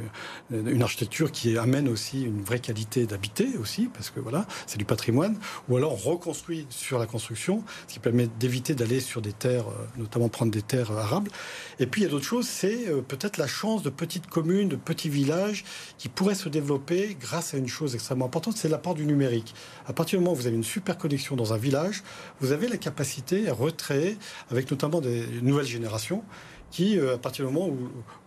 une 0.51 0.83
architecture 0.83 1.31
qui 1.31 1.57
amène 1.57 1.87
aussi 1.87 2.23
une 2.23 2.41
vraie 2.41 2.59
qualité 2.59 3.05
d'habiter 3.05 3.57
aussi, 3.59 3.89
parce 3.93 4.09
que 4.09 4.19
voilà, 4.19 4.45
c'est 4.67 4.77
du 4.77 4.85
patrimoine, 4.85 5.37
ou 5.67 5.77
alors 5.77 5.93
on 5.93 6.11
reconstruit 6.11 6.67
sur 6.69 6.99
la 6.99 7.05
construction, 7.05 7.63
ce 7.87 7.93
qui 7.93 7.99
permet 7.99 8.18
d'éviter 8.27 8.75
d'aller 8.75 8.99
sur 8.99 9.21
des 9.21 9.33
terres, 9.33 9.67
euh, 9.69 9.85
notamment 9.97 10.29
prendre 10.29 10.51
des 10.51 10.61
terres 10.61 10.91
arables. 10.91 11.31
Et 11.79 11.85
puis 11.85 12.01
il 12.01 12.05
y 12.05 12.07
a 12.07 12.09
d'autres 12.09 12.25
choses, 12.25 12.47
c'est 12.47 12.87
euh, 12.87 13.01
peut-être 13.01 13.37
la 13.37 13.47
chance 13.47 13.83
de 13.83 13.89
petites 13.89 14.27
communes, 14.27 14.69
de 14.69 14.75
petits 14.75 15.09
villages 15.09 15.63
qui 15.97 16.09
pourraient 16.09 16.35
se 16.35 16.49
développer 16.49 17.17
grâce 17.19 17.53
à 17.53 17.57
une 17.57 17.67
chose 17.67 17.95
extrêmement 17.95 18.25
importante, 18.25 18.57
c'est 18.57 18.69
l'apport 18.69 18.95
du 18.95 19.05
numérique. 19.05 19.53
À 19.87 19.93
partir 19.93 20.19
du 20.19 20.23
moment 20.23 20.33
où 20.33 20.39
vous 20.39 20.47
avez 20.47 20.55
une 20.55 20.63
super 20.63 20.97
connexion 20.97 21.35
dans 21.35 21.53
un 21.53 21.57
village, 21.57 22.03
vous 22.39 22.51
avez 22.51 22.67
la 22.67 22.77
capacité 22.77 23.49
à 23.49 23.53
recréer, 23.53 24.17
avec 24.51 24.69
notamment 24.71 25.01
des 25.01 25.25
nouvelles 25.41 25.65
générations, 25.65 26.23
qui, 26.71 26.99
euh, 26.99 27.15
à 27.15 27.17
partir 27.17 27.47
du 27.47 27.53
moment 27.53 27.75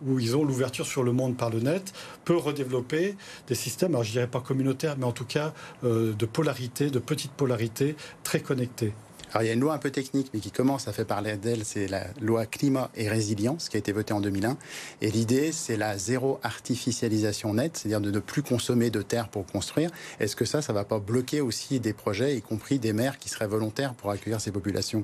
où, 0.05 0.19
ils 0.19 0.35
ont 0.35 0.43
l'ouverture 0.43 0.85
sur 0.85 1.03
le 1.03 1.13
monde 1.13 1.37
par 1.37 1.49
le 1.49 1.59
net, 1.59 1.93
peut 2.25 2.35
redévelopper 2.35 3.15
des 3.47 3.55
systèmes, 3.55 3.91
alors 3.91 4.03
je 4.03 4.11
dirais 4.11 4.27
pas 4.27 4.41
communautaires, 4.41 4.95
mais 4.97 5.05
en 5.05 5.13
tout 5.13 5.25
cas 5.25 5.53
de 5.83 6.25
polarité, 6.25 6.89
de 6.89 6.99
petites 6.99 7.31
polarités 7.31 7.95
très 8.23 8.41
connectées. 8.41 8.93
Alors, 9.33 9.43
il 9.43 9.47
y 9.47 9.49
a 9.49 9.53
une 9.53 9.61
loi 9.61 9.73
un 9.73 9.79
peu 9.79 9.89
technique, 9.89 10.29
mais 10.31 10.39
qui 10.39 10.51
commence 10.51 10.87
à 10.87 10.93
faire 10.93 11.07
parler 11.07 11.37
d'elle, 11.37 11.65
c'est 11.65 11.87
la 11.87 12.05
loi 12.21 12.45
climat 12.45 12.91
et 12.95 13.09
résilience 13.09 13.67
qui 13.67 13.77
a 13.77 13.79
été 13.79 13.91
votée 13.91 14.13
en 14.13 14.21
2001. 14.21 14.57
Et 15.01 15.09
l'idée, 15.09 15.51
c'est 15.51 15.75
la 15.75 15.97
zéro 15.97 16.39
artificialisation 16.43 17.55
nette, 17.55 17.77
c'est-à-dire 17.77 17.99
de 17.99 18.11
ne 18.11 18.19
plus 18.19 18.43
consommer 18.43 18.91
de 18.91 19.01
terre 19.01 19.29
pour 19.29 19.47
construire. 19.47 19.89
Est-ce 20.19 20.35
que 20.35 20.45
ça, 20.45 20.61
ça 20.61 20.71
ne 20.71 20.77
va 20.77 20.83
pas 20.83 20.99
bloquer 20.99 21.41
aussi 21.41 21.79
des 21.79 21.93
projets, 21.93 22.37
y 22.37 22.43
compris 22.43 22.77
des 22.77 22.93
maires 22.93 23.17
qui 23.17 23.27
seraient 23.27 23.47
volontaires 23.47 23.95
pour 23.95 24.11
accueillir 24.11 24.39
ces 24.39 24.51
populations? 24.51 25.03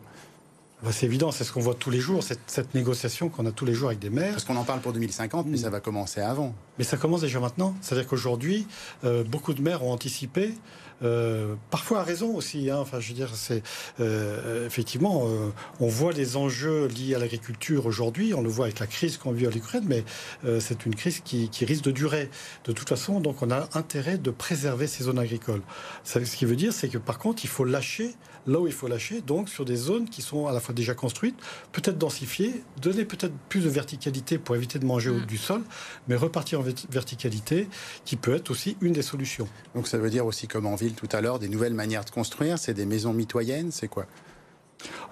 Bah, 0.83 0.91
c'est 0.93 1.07
évident, 1.07 1.31
c'est 1.31 1.43
ce 1.43 1.51
qu'on 1.51 1.59
voit 1.59 1.73
tous 1.73 1.89
les 1.89 1.99
jours, 1.99 2.23
cette, 2.23 2.73
négociation 2.75 3.29
qu'on 3.29 3.45
a 3.47 3.51
tous 3.51 3.65
les 3.65 3.73
jours 3.73 3.89
avec 3.89 3.99
des 3.99 4.11
maires. 4.11 4.33
Parce 4.33 4.45
qu'on 4.45 4.55
en 4.55 4.63
parle 4.63 4.79
pour 4.79 4.93
2050, 4.93 5.47
mais 5.47 5.57
ça 5.57 5.71
va 5.71 5.79
commencer 5.79 6.21
avant. 6.21 6.53
Mais 6.77 6.83
ça 6.85 6.97
commence 6.97 7.21
déjà 7.21 7.39
maintenant. 7.39 7.75
C'est-à-dire 7.81 8.07
qu'aujourd'hui, 8.07 8.67
euh, 9.03 9.23
beaucoup 9.23 9.53
de 9.53 9.61
maires 9.61 9.83
ont 9.83 9.91
anticipé 9.91 10.53
euh, 11.03 11.55
parfois 11.69 11.99
à 11.99 12.03
raison 12.03 12.35
aussi. 12.35 12.69
Hein. 12.69 12.77
Enfin, 12.79 12.99
je 12.99 13.09
veux 13.09 13.13
dire, 13.13 13.31
c'est 13.35 13.63
euh, 13.99 14.65
effectivement, 14.65 15.25
euh, 15.27 15.51
on 15.79 15.87
voit 15.87 16.11
les 16.11 16.37
enjeux 16.37 16.87
liés 16.87 17.15
à 17.15 17.19
l'agriculture 17.19 17.85
aujourd'hui. 17.85 18.33
On 18.33 18.41
le 18.41 18.49
voit 18.49 18.65
avec 18.65 18.79
la 18.79 18.87
crise 18.87 19.17
qu'on 19.17 19.31
vit 19.31 19.47
à 19.47 19.49
l'Ukraine, 19.49 19.85
mais 19.87 20.03
c'est 20.59 20.85
une 20.85 20.95
crise 20.95 21.21
qui, 21.21 21.49
risque 21.61 21.83
de 21.83 21.91
durer. 21.91 22.29
De 22.65 22.71
toute 22.71 22.89
façon, 22.89 23.19
donc, 23.19 23.41
on 23.41 23.51
a 23.51 23.67
intérêt 23.73 24.17
de 24.17 24.31
préserver 24.31 24.87
ces 24.87 25.03
zones 25.03 25.19
agricoles. 25.19 25.61
ce 26.03 26.19
qui 26.19 26.45
veut 26.45 26.55
dire, 26.55 26.73
c'est 26.73 26.89
que 26.89 26.97
par 26.97 27.19
contre, 27.19 27.43
il 27.43 27.49
faut 27.49 27.65
lâcher 27.65 28.15
là 28.47 28.59
où 28.59 28.67
il 28.67 28.73
faut 28.73 28.87
lâcher, 28.87 29.21
donc 29.21 29.49
sur 29.49 29.65
des 29.65 29.75
zones 29.75 30.09
qui 30.09 30.21
sont 30.21 30.47
à 30.47 30.51
la 30.51 30.59
fois 30.59 30.73
déjà 30.73 30.93
construites, 30.93 31.35
peut-être 31.71 31.97
densifiées, 31.97 32.63
donner 32.81 33.05
peut-être 33.05 33.33
plus 33.49 33.63
de 33.63 33.69
verticalité 33.69 34.37
pour 34.37 34.55
éviter 34.55 34.79
de 34.79 34.85
manger 34.85 35.09
au 35.09 35.19
mm. 35.19 35.25
du 35.25 35.37
sol, 35.37 35.61
mais 36.07 36.15
repartir 36.15 36.61
en 36.61 36.65
verticalité, 36.89 37.67
qui 38.05 38.15
peut 38.15 38.35
être 38.35 38.49
aussi 38.51 38.77
une 38.81 38.93
des 38.93 39.01
solutions. 39.01 39.47
Donc 39.75 39.87
ça 39.87 39.97
veut 39.97 40.09
dire 40.09 40.25
aussi, 40.25 40.47
comme 40.47 40.65
en 40.65 40.75
ville 40.75 40.93
tout 40.93 41.09
à 41.11 41.21
l'heure, 41.21 41.39
des 41.39 41.49
nouvelles 41.49 41.73
manières 41.73 42.05
de 42.05 42.09
construire, 42.09 42.57
c'est 42.57 42.73
des 42.73 42.85
maisons 42.85 43.13
mitoyennes, 43.13 43.71
c'est 43.71 43.87
quoi? 43.87 44.05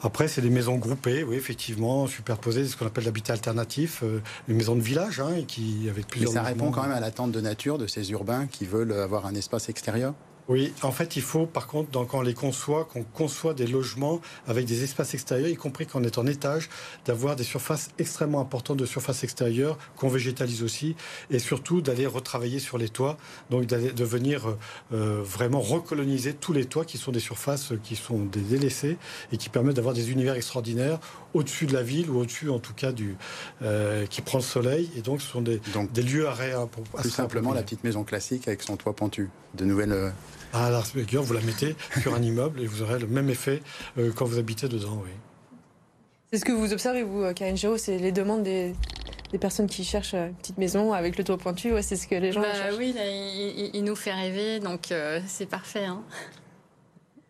Après, 0.02 0.28
c'est 0.28 0.42
des 0.42 0.50
maisons 0.50 0.78
groupées, 0.78 1.24
oui, 1.24 1.36
effectivement, 1.36 2.08
superposées, 2.08 2.66
ce 2.66 2.78
qu'on 2.78 2.86
appelle 2.86 3.04
l'habitat 3.04 3.34
alternatif, 3.34 4.02
euh, 4.04 4.22
une 4.48 4.56
maison 4.56 4.76
de 4.76 4.82
village, 4.82 5.20
hein, 5.20 5.44
qui 5.48 5.88
avec 5.90 6.08
plusieurs. 6.08 6.32
Mais 6.32 6.40
ça 6.40 6.44
répond 6.44 6.72
quand 6.72 6.84
même 6.84 6.92
à 6.92 7.00
l'attente 7.00 7.32
de 7.32 7.42
nature 7.42 7.78
de 7.78 7.88
ces 7.88 8.12
urbains 8.12 8.48
qui 8.48 8.66
veulent 8.66 8.94
avoir 8.94 9.26
un 9.26 9.36
espace 9.36 9.70
extérieur? 9.70 10.14
Oui, 10.50 10.74
en 10.82 10.92
fait, 10.92 11.18
il 11.18 11.22
faut, 11.22 11.46
par 11.46 11.68
contre, 11.68 11.92
quand 11.92 12.20
on 12.20 12.22
les 12.22 12.34
conçoit, 12.34 12.86
qu'on 12.86 13.04
conçoit 13.04 13.54
des 13.54 13.68
logements 13.68 14.22
avec 14.48 14.66
des 14.66 14.84
espaces 14.84 15.14
extérieurs, 15.14 15.50
y 15.50 15.56
compris 15.56 15.86
quand 15.86 16.00
on 16.00 16.04
est 16.04 16.18
en 16.18 16.26
étage, 16.26 16.70
d'avoir 17.06 17.36
des 17.36 17.44
surfaces 17.44 17.90
extrêmement 18.00 18.40
importantes 18.40 18.78
de 18.78 18.86
surface 18.86 19.24
extérieure, 19.24 19.78
qu'on 19.98 20.08
végétalise 20.08 20.64
aussi, 20.64 20.96
et 21.30 21.40
surtout 21.40 21.82
d'aller 21.82 22.06
retravailler 22.06 22.60
sur 22.60 22.78
les 22.78 22.88
toits, 22.88 23.18
donc 23.50 23.66
de 23.66 24.04
venir 24.04 24.56
euh, 24.94 25.22
vraiment 25.22 25.60
recoloniser 25.60 26.34
tous 26.34 26.54
les 26.54 26.66
toits 26.66 26.86
qui 26.86 26.98
sont 26.98 27.12
des 27.12 27.20
surfaces 27.20 27.74
qui 27.84 27.96
sont 27.96 28.20
des 28.20 28.42
délaissées 28.42 28.98
et 29.32 29.38
qui 29.38 29.50
permettent 29.50 29.76
d'avoir 29.76 29.94
des 29.94 30.12
univers 30.12 30.36
extraordinaires 30.36 31.00
au-dessus 31.34 31.66
de 31.66 31.74
la 31.74 31.84
ville 31.84 32.10
ou 32.10 32.20
au-dessus, 32.20 32.50
en 32.50 32.60
tout 32.60 32.74
cas, 32.74 32.92
du 32.92 33.18
euh, 33.62 34.06
qui 34.06 34.22
prend 34.22 34.38
le 34.38 34.44
soleil. 34.44 34.90
Et 34.96 35.02
donc, 35.02 35.22
ce 35.22 35.28
sont 35.28 35.42
des, 35.42 35.62
des 35.94 36.02
lieux 36.02 36.28
à, 36.28 36.36
pour 36.68 36.84
Plus 36.84 37.10
simplement, 37.10 37.54
la 37.54 37.64
petite 37.64 37.84
maison 37.84 38.04
classique 38.04 38.48
avec 38.48 38.64
son 38.64 38.78
toit 38.78 38.96
pentu. 38.96 39.30
De 39.54 39.66
nouvelles 39.66 39.92
euh, 39.92 40.10
à 40.54 40.70
la 40.70 40.82
vous 40.82 41.34
la 41.34 41.42
mettez 41.42 41.76
sur 42.02 42.16
un 42.16 42.22
immeuble 42.22 42.62
et 42.62 42.68
vous 42.68 42.82
aurez 42.82 43.00
le 43.00 43.08
même 43.08 43.30
effet 43.30 43.62
euh, 43.98 44.12
quand 44.16 44.26
vous 44.26 44.40
habitez 44.40 44.68
dedans, 44.68 45.02
oui. 45.04 45.12
C'est 46.32 46.40
ce 46.40 46.46
que 46.46 46.52
vous 46.52 46.74
observez, 46.74 47.04
vous, 47.04 47.24
euh, 47.24 47.34
Karine 47.34 47.56
Géraud, 47.56 47.78
c'est 47.78 47.98
les 47.98 48.12
demandes 48.12 48.44
des, 48.44 48.76
personnes 49.40 49.68
qui 49.68 49.84
cherchent 49.84 50.14
une 50.14 50.34
petite 50.34 50.58
maison 50.58 50.94
avec 50.94 51.18
le 51.18 51.24
toit 51.24 51.38
pointu, 51.38 51.72
ouais, 51.74 51.82
c'est 51.82 51.96
ce 51.96 52.08
que 52.08 52.16
les 52.16 52.32
gens 52.32 52.42
bah, 52.42 52.54
cherchent. 52.54 52.78
Oui, 52.78 52.94
il, 53.74 53.84
nous 53.84 53.96
fait 53.96 54.14
rêver, 54.14 54.60
donc 54.60 54.92
euh, 54.92 55.22
c'est 55.28 55.46
parfait. 55.46 55.86
Hein. 55.86 56.04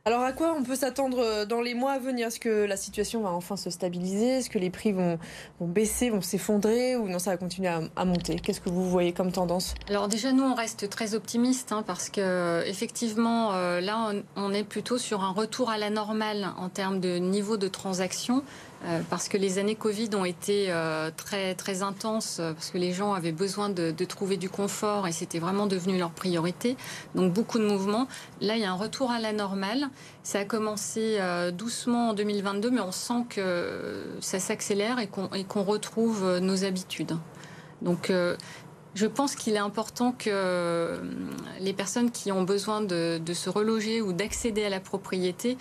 Alors 0.08 0.24
à 0.24 0.32
quoi 0.32 0.56
on 0.58 0.64
peut 0.64 0.78
s'attendre 0.78 1.20
euh, 1.20 1.46
dans 1.46 1.60
les 1.60 1.74
mois 1.74 1.92
à 1.92 2.00
venir? 2.00 2.28
Est-ce 2.28 2.40
que 2.40 2.64
la 2.64 2.78
situation 2.78 3.24
va 3.24 3.32
enfin 3.32 3.58
se 3.58 3.70
stabiliser? 3.70 4.38
Est-ce 4.38 4.50
que 4.50 4.58
les 4.58 4.70
prix 4.70 4.94
vont, 4.94 5.20
baisser, 5.60 6.10
vont 6.10 6.22
s'effondrer? 6.22 6.96
Ou 6.96 7.10
non 7.10 7.20
ça 7.20 7.32
va 7.32 7.36
continuer 7.36 7.68
à, 7.68 8.06
monter? 8.06 8.38
Qu'est-ce 8.38 8.62
que 8.62 8.70
vous 8.70 8.90
voyez 8.90 9.12
comme 9.12 9.34
tendance? 9.34 9.76
Alors 9.90 10.08
déjà 10.08 10.32
nous 10.32 10.46
on 10.46 10.54
reste 10.54 10.90
très 10.90 11.14
optimiste 11.14 11.74
hein, 11.74 11.84
parce 11.86 12.10
que 12.10 12.64
effectivement 12.68 13.52
euh, 13.52 13.82
là 13.82 14.14
on, 14.38 14.54
est 14.54 14.64
plutôt 14.64 14.98
sur 14.98 15.26
un 15.26 15.32
retour 15.32 15.70
à 15.70 15.78
la 15.78 15.90
normale 15.90 16.52
en 16.58 16.70
termes 16.70 17.02
de 17.02 17.18
niveau 17.18 17.58
de 17.58 17.68
transaction. 17.68 18.44
Euh, 18.86 19.02
parce 19.10 19.28
que 19.28 19.38
les 19.38 19.58
années 19.58 19.76
Covid 19.76 20.10
ont 20.16 20.26
été 20.26 20.68
euh, 20.70 21.10
très, 21.16 21.56
très 21.56 21.82
intenses, 21.82 22.38
euh, 22.40 22.54
parce 22.54 22.70
que 22.70 22.78
les 22.78 22.94
gens 22.94 23.14
avaient 23.14 23.32
besoin 23.32 23.70
de, 23.70 23.92
trouver 24.06 24.38
du 24.38 24.50
confort 24.50 25.08
et 25.08 25.12
c'était 25.12 25.40
vraiment 25.40 25.68
devenu 25.68 25.98
leur 25.98 26.12
priorité. 26.12 26.78
Donc 27.16 27.34
beaucoup 27.34 27.60
de 27.60 27.66
mouvements. 27.66 28.08
Là, 28.40 28.56
il 28.56 28.62
y 28.62 28.66
a 28.66 28.72
un 28.72 28.76
retour 28.76 29.12
à 29.12 29.20
la 29.20 29.34
normale. 29.34 29.90
Ça 30.24 30.40
a 30.40 30.46
commencé 30.46 31.20
doucement 31.54 32.10
en 32.10 32.14
2022, 32.14 32.72
mais 32.72 32.80
on 32.80 32.92
sent 32.92 33.26
que 33.30 34.06
ça 34.22 34.40
s'accélère 34.40 35.00
et 35.00 35.08
qu'on 35.08 35.64
retrouve 35.64 36.40
nos 36.40 36.64
habitudes. 36.64 37.18
Donc 37.82 38.12
je 38.96 39.06
pense 39.06 39.36
qu'il 39.36 39.56
est 39.56 39.60
important 39.60 40.14
que 40.14 41.02
les 41.60 41.74
personnes 41.74 42.12
qui 42.12 42.32
ont 42.32 42.44
besoin 42.44 42.82
de, 42.82 43.20
se 43.34 43.50
reloger 43.50 44.02
ou 44.02 44.14
d'accéder 44.14 44.64
à 44.64 44.70
la 44.70 44.80
propriété 44.80 45.58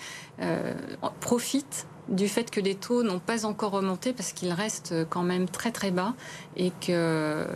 profitent 1.20 1.86
du 2.08 2.28
fait 2.28 2.50
que 2.50 2.60
les 2.60 2.74
taux 2.74 3.02
n'ont 3.02 3.18
pas 3.18 3.46
encore 3.46 3.72
remonté 3.72 4.12
parce 4.12 4.32
qu'ils 4.32 4.52
restent 4.52 4.94
quand 5.10 5.22
même 5.22 5.48
très 5.48 5.72
très 5.72 5.90
bas 5.90 6.14
et 6.56 6.70
que 6.80 7.46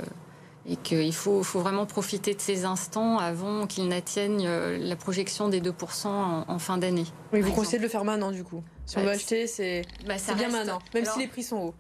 et 0.67 0.77
qu'il 0.77 1.15
faut, 1.15 1.43
faut, 1.43 1.61
vraiment 1.61 1.87
profiter 1.87 2.35
de 2.35 2.41
ces 2.41 2.65
instants 2.65 3.19
avant 3.19 3.67
qu'ils 3.67 3.89
n'atteignent 3.89 4.47
euh, 4.47 4.79
la 4.79 4.95
projection 4.95 5.49
des 5.49 5.61
2% 5.61 6.07
en, 6.07 6.59
fin 6.59 6.77
d'année. 6.77 7.07
Oui, 7.33 7.41
vous 7.41 7.53
conseillez 7.53 7.79
de 7.79 7.83
le 7.83 7.89
faire 7.89 8.05
maintenant 8.05 8.31
du 8.31 8.45
coup. 8.45 8.63
Si 8.85 8.99
on 8.99 9.03
veut 9.03 9.09
acheter, 9.09 9.47
c'est 9.47 9.83
bah, 10.07 10.15
bien 10.37 10.49
maintenant, 10.49 10.79
même 10.95 11.07
si 11.07 11.19
les 11.19 11.27
prix 11.29 11.43
sont 11.43 11.57
hauts. 11.57 11.75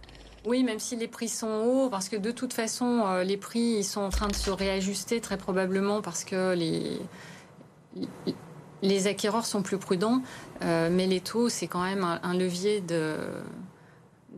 Oui, 0.47 0.65
même 0.65 0.79
si 0.79 0.97
les 0.97 1.09
prix 1.09 1.29
sont 1.29 1.65
hauts, 1.65 1.91
parce 1.91 2.09
que 2.09 2.17
de 2.17 2.31
toute 2.31 2.55
façon, 2.55 3.03
euh, 3.07 3.23
les 3.23 3.37
prix 3.37 3.77
ils 3.79 3.85
sont 3.85 4.01
en 4.01 4.09
train 4.09 4.29
de 4.29 4.35
se 4.35 4.51
réajuster 4.51 5.21
très 5.21 5.37
probablement 5.37 6.01
parce 6.01 6.25
que 6.25 6.55
les 6.55 6.99
les 8.83 9.07
acquéreurs 9.07 9.47
sont 9.47 9.63
plus 9.63 9.79
prudents, 9.79 10.23
euh, 10.63 10.89
mais 10.91 11.07
les 11.07 11.21
taux, 11.21 11.49
c'est 11.49 11.67
quand 11.67 11.83
même 11.83 12.05
un, 12.05 12.35
levier 12.35 12.83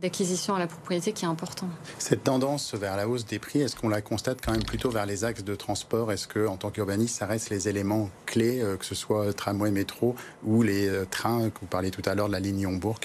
d'acquisition 0.00 0.54
à 0.54 0.58
la 0.58 0.66
propriété 0.66 1.12
qui 1.12 1.24
est 1.24 1.28
important. 1.28 1.68
Cette 1.98 2.24
tendance 2.24 2.74
vers 2.74 2.96
la 2.96 3.08
hausse 3.08 3.24
des 3.24 3.38
prix, 3.38 3.60
est-ce 3.60 3.76
qu'on 3.76 3.88
la 3.88 4.00
constate 4.00 4.38
quand 4.44 4.52
même 4.52 4.64
plutôt 4.64 4.90
vers 4.90 5.06
les 5.06 5.24
axes 5.24 5.44
de 5.44 5.54
transport? 5.54 6.12
Est-ce 6.12 6.26
que, 6.26 6.46
en 6.46 6.56
tant 6.56 6.70
qu'urbaniste, 6.70 7.18
ça 7.18 7.26
reste 7.26 7.50
les 7.50 7.68
éléments 7.68 8.10
clés, 8.26 8.60
euh, 8.60 8.76
que 8.76 8.84
ce 8.84 8.94
soit 8.94 9.32
tramway, 9.32 9.70
métro 9.70 10.14
ou 10.44 10.62
les 10.62 10.88
euh, 10.88 11.06
trains 11.08 11.50
que 11.50 11.60
vous 11.60 11.66
parliez 11.66 11.90
tout 11.90 12.02
à 12.04 12.14
l'heure 12.14 12.28
de 12.28 12.32
la 12.32 12.40
ligne 12.40 12.58
Lyon-Bourg 12.58 12.98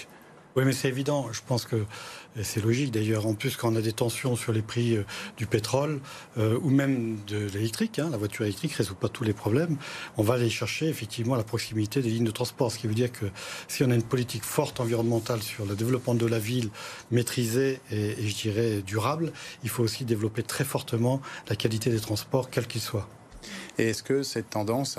oui, 0.58 0.66
mais 0.66 0.74
c'est 0.74 0.88
évident. 0.88 1.32
Je 1.32 1.42
pense 1.46 1.66
que 1.66 1.86
c'est 2.42 2.64
logique 2.64 2.90
d'ailleurs. 2.90 3.28
En 3.28 3.36
plus, 3.36 3.56
quand 3.56 3.72
on 3.72 3.76
a 3.76 3.82
des 3.82 3.94
tensions 3.94 4.36
sur 4.36 4.52
les 4.52 4.64
prix 4.64 4.98
euh, 4.98 5.06
du 5.38 5.46
pétrole 5.46 6.00
euh, 6.40 6.58
ou 6.64 6.72
même 6.72 7.20
de 7.28 7.46
l'électrique, 7.54 8.00
hein, 8.00 8.10
la 8.10 8.18
voiture 8.18 8.44
électrique 8.44 8.72
ne 8.72 8.78
résout 8.78 8.96
pas 8.96 9.08
tous 9.08 9.24
les 9.24 9.34
problèmes. 9.34 9.78
On 10.18 10.24
va 10.24 10.34
aller 10.34 10.50
chercher 10.50 10.88
effectivement 10.88 11.36
la 11.36 11.44
proximité 11.44 12.02
des 12.02 12.10
lignes 12.10 12.26
de 12.26 12.32
transport. 12.32 12.72
Ce 12.72 12.80
qui 12.80 12.88
veut 12.88 12.96
dire 12.96 13.12
que 13.12 13.28
si 13.68 13.84
on 13.84 13.92
a 13.92 13.94
une 13.96 14.02
politique 14.02 14.44
forte 14.44 14.80
environnementale 14.80 15.44
sur 15.44 15.64
le 15.68 15.76
développement 15.76 16.16
de 16.16 16.26
la 16.26 16.40
ville, 16.40 16.70
maîtrisée 17.12 17.80
et, 17.92 18.20
et 18.20 18.28
je 18.28 18.36
dirais 18.36 18.82
durable, 18.82 19.34
il 19.64 19.70
faut 19.70 19.84
aussi 19.84 20.06
développer 20.06 20.42
très 20.42 20.64
fortement 20.64 21.22
la 21.50 21.56
qualité 21.56 21.92
des 21.92 22.00
transports, 22.00 22.50
quels 22.50 22.66
qu'ils 22.66 22.82
soient. 22.82 23.08
Et 23.80 23.90
est-ce 23.90 24.02
que 24.02 24.24
cette 24.24 24.50
tendance, 24.50 24.98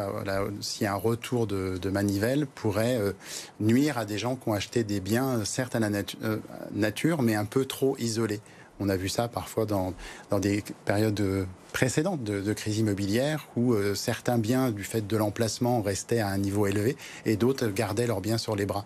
s'il 0.60 0.84
y 0.84 0.86
a 0.86 0.92
un 0.92 0.96
retour 0.96 1.46
de, 1.46 1.90
manivelle, 1.90 2.46
pourrait 2.46 2.96
euh, 2.96 3.12
nuire 3.60 3.98
à 3.98 4.04
des 4.04 4.18
gens 4.18 4.36
qui 4.36 4.48
ont 4.48 4.52
acheté 4.52 4.84
des 4.84 5.00
biens, 5.00 5.44
certes 5.44 5.74
à 5.74 5.80
la 5.80 5.88
euh, 6.22 6.38
nature, 6.72 7.22
mais 7.22 7.34
un 7.34 7.44
peu 7.44 7.64
trop 7.64 7.96
isolés? 7.98 8.40
On 8.80 8.88
a 8.88 8.96
vu 8.96 9.08
ça 9.08 9.26
parfois 9.26 9.66
dans, 9.66 9.92
des 10.40 10.62
périodes 10.84 11.46
précédentes 11.72 12.22
de, 12.22 12.52
crise 12.52 12.78
immobilière 12.78 13.48
où 13.56 13.72
euh, 13.72 13.96
certains 13.96 14.38
biens, 14.38 14.70
du 14.70 14.84
fait 14.84 15.04
de 15.04 15.16
l'emplacement, 15.16 15.82
restaient 15.82 16.20
à 16.20 16.28
un 16.28 16.38
niveau 16.38 16.68
élevé 16.68 16.96
et 17.26 17.36
d'autres 17.36 17.66
gardaient 17.68 18.06
leurs 18.06 18.20
biens 18.20 18.38
sur 18.38 18.54
les 18.54 18.66
bras. 18.66 18.84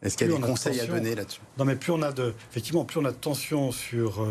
Est-ce 0.00 0.16
qu'il 0.16 0.30
y 0.30 0.32
a 0.32 0.36
des 0.36 0.40
conseils 0.40 0.78
à 0.78 0.86
donner 0.86 1.16
là-dessus? 1.16 1.40
Non, 1.58 1.64
mais 1.64 1.74
plus 1.74 1.90
on 1.90 2.02
a 2.02 2.12
de, 2.12 2.32
effectivement, 2.52 2.84
plus 2.84 3.00
on 3.00 3.04
a 3.04 3.10
de 3.10 3.16
tension 3.16 3.72
sur 3.72 4.24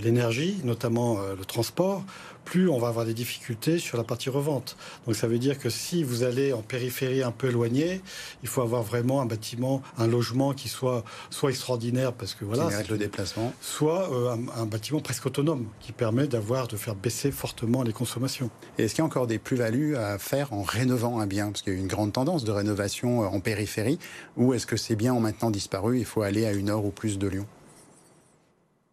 l'énergie, 0.00 0.60
notamment 0.64 1.20
le 1.20 1.44
transport, 1.44 2.02
plus 2.46 2.70
on 2.70 2.78
va 2.78 2.88
avoir 2.88 3.04
des 3.04 3.12
difficultés 3.12 3.78
sur 3.78 3.98
la 3.98 4.04
partie 4.04 4.30
revente. 4.30 4.76
Donc 5.04 5.16
ça 5.16 5.26
veut 5.26 5.38
dire 5.38 5.58
que 5.58 5.68
si 5.68 6.02
vous 6.02 6.22
allez 6.22 6.52
en 6.54 6.62
périphérie 6.62 7.22
un 7.22 7.32
peu 7.32 7.48
éloignée, 7.48 8.00
il 8.42 8.48
faut 8.48 8.62
avoir 8.62 8.82
vraiment 8.82 9.20
un 9.20 9.26
bâtiment, 9.26 9.82
un 9.98 10.06
logement 10.06 10.54
qui 10.54 10.68
soit 10.68 11.04
soit 11.28 11.50
extraordinaire 11.50 12.12
parce 12.12 12.34
que 12.34 12.44
voilà, 12.44 12.70
qui 12.82 12.90
le 12.90 12.96
déplacement, 12.96 13.52
soit 13.60 14.10
euh, 14.12 14.36
un, 14.56 14.64
bâtiment 14.66 15.00
presque 15.00 15.26
autonome 15.26 15.66
qui 15.80 15.92
permet 15.92 16.28
d'avoir 16.28 16.68
de 16.68 16.76
faire 16.76 16.94
baisser 16.94 17.32
fortement 17.32 17.82
les 17.82 17.92
consommations. 17.92 18.48
Et 18.78 18.84
est-ce 18.84 18.94
qu'il 18.94 19.02
y 19.02 19.02
a 19.02 19.06
encore 19.06 19.26
des 19.26 19.38
plus-values 19.38 19.96
à 19.96 20.18
faire 20.18 20.52
en 20.52 20.62
rénovant 20.62 21.18
un 21.20 21.26
bien? 21.26 21.50
Parce 21.50 21.62
qu'il 21.62 21.72
y 21.74 21.76
a 21.76 21.78
une 21.78 21.88
grande 21.88 22.12
tendance 22.12 22.44
de 22.44 22.52
rénovation 22.52 23.24
euh, 23.24 23.26
en 23.26 23.40
périphérie 23.40 23.98
ou 24.36 24.54
est-ce 24.54 24.66
que 24.66 24.76
ces 24.76 24.94
biens 24.94 25.14
ont 25.14 25.20
maintenant 25.20 25.50
disparu, 25.50 25.98
il 25.98 26.04
faut 26.04 26.22
aller 26.22 26.46
à 26.46 26.52
une 26.52 26.70
heure 26.70 26.84
ou 26.84 26.90
plus 26.90 27.18
de 27.18 27.26
Lyon? 27.26 27.46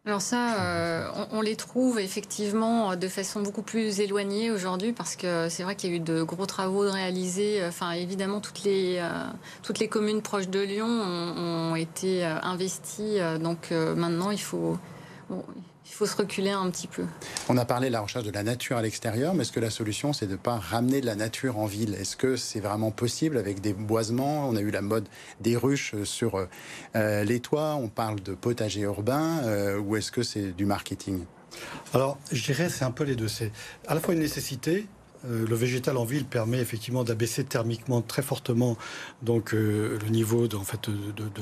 Alors 0.06 0.20
ça, 0.20 0.62
euh, 0.62 1.08
on, 1.32 1.40
les 1.40 1.56
trouve 1.56 1.98
effectivement 1.98 2.98
de 2.98 3.08
façon 3.08 3.42
beaucoup 3.42 3.62
plus 3.62 4.02
éloignée 4.02 4.52
aujourd'hui 4.52 4.92
parce 4.92 5.16
que 5.16 5.48
c'est 5.48 5.64
vrai 5.64 5.78
qu'il 5.78 5.92
y 5.92 5.94
a 5.94 5.96
eu 5.96 6.00
de 6.02 6.24
gros 6.24 6.46
travaux 6.46 6.92
réalisés. 6.92 7.64
Enfin, 7.66 7.92
évidemment, 7.92 8.42
toutes 8.42 8.66
les, 8.66 8.98
euh, 9.00 9.10
toutes 9.62 9.80
les 9.80 9.88
communes 9.88 10.22
proches 10.22 10.50
de 10.50 10.60
Lyon 10.60 10.88
ont, 10.88 11.76
été 11.76 12.26
euh, 12.26 12.36
investies. 12.42 13.20
donc 13.40 13.72
maintenant, 13.72 14.32
il 14.32 14.42
faut, 14.42 14.78
il 15.86 15.92
faut 15.92 16.06
se 16.06 16.16
reculer 16.16 16.52
un 16.52 16.70
petit 16.70 16.88
peu. 16.88 17.04
On 17.50 17.58
a 17.58 17.66
parlé 17.66 17.88
de 17.88 17.94
la 17.94 18.02
recherche 18.02 18.26
de 18.26 18.32
la 18.32 18.44
nature 18.44 18.78
à 18.78 18.82
l'extérieur, 18.82 19.34
mais 19.34 19.42
est-ce 19.42 19.52
que 19.52 19.60
la 19.60 19.70
solution, 19.70 20.14
c'est 20.14 20.28
de 20.28 20.34
ne 20.34 20.38
pas 20.38 20.58
ramener 20.58 21.02
de 21.02 21.06
la 21.06 21.16
nature 21.16 21.58
en 21.58 21.66
ville? 21.66 21.94
Est-ce 21.96 22.16
que 22.16 22.36
c'est 22.36 22.60
vraiment 22.60 22.92
possible 22.92 23.38
avec 23.38 23.62
des 23.62 23.74
boisements? 23.74 24.48
On 24.48 24.56
a 24.56 24.62
eu 24.62 24.72
la 24.72 24.82
mode 24.82 25.08
des 25.42 25.58
ruches 25.58 25.96
sur 26.04 26.48
euh, 26.96 27.24
les 27.24 27.40
toits, 27.40 27.76
on 27.76 27.90
parle 27.90 28.22
de 28.22 28.34
potager 28.34 28.82
urbain, 28.82 29.42
euh, 29.44 29.78
ou 29.78 29.96
est-ce 29.96 30.12
que 30.12 30.24
c'est 30.24 30.52
du 30.52 30.66
marketing? 30.66 31.26
Alors, 31.94 32.18
je 32.32 32.44
dirais 32.44 32.70
c'est 32.70 32.86
un 32.86 32.92
peu 32.92 33.04
les 33.04 33.16
deux. 33.16 33.28
C'est 33.28 33.52
à 33.88 33.94
la 33.94 34.00
fois 34.00 34.14
une 34.14 34.22
nécessité, 34.22 34.88
le 35.30 35.56
végétal 35.56 35.98
en 35.98 36.06
ville 36.06 36.26
permet 36.26 36.60
effectivement 36.60 37.04
d'abaisser 37.04 37.44
thermiquement 37.44 38.02
très 38.02 38.22
fortement 38.22 38.78
donc 39.22 39.54
le 39.54 39.98
niveau 40.10 40.48
de, 40.48 40.58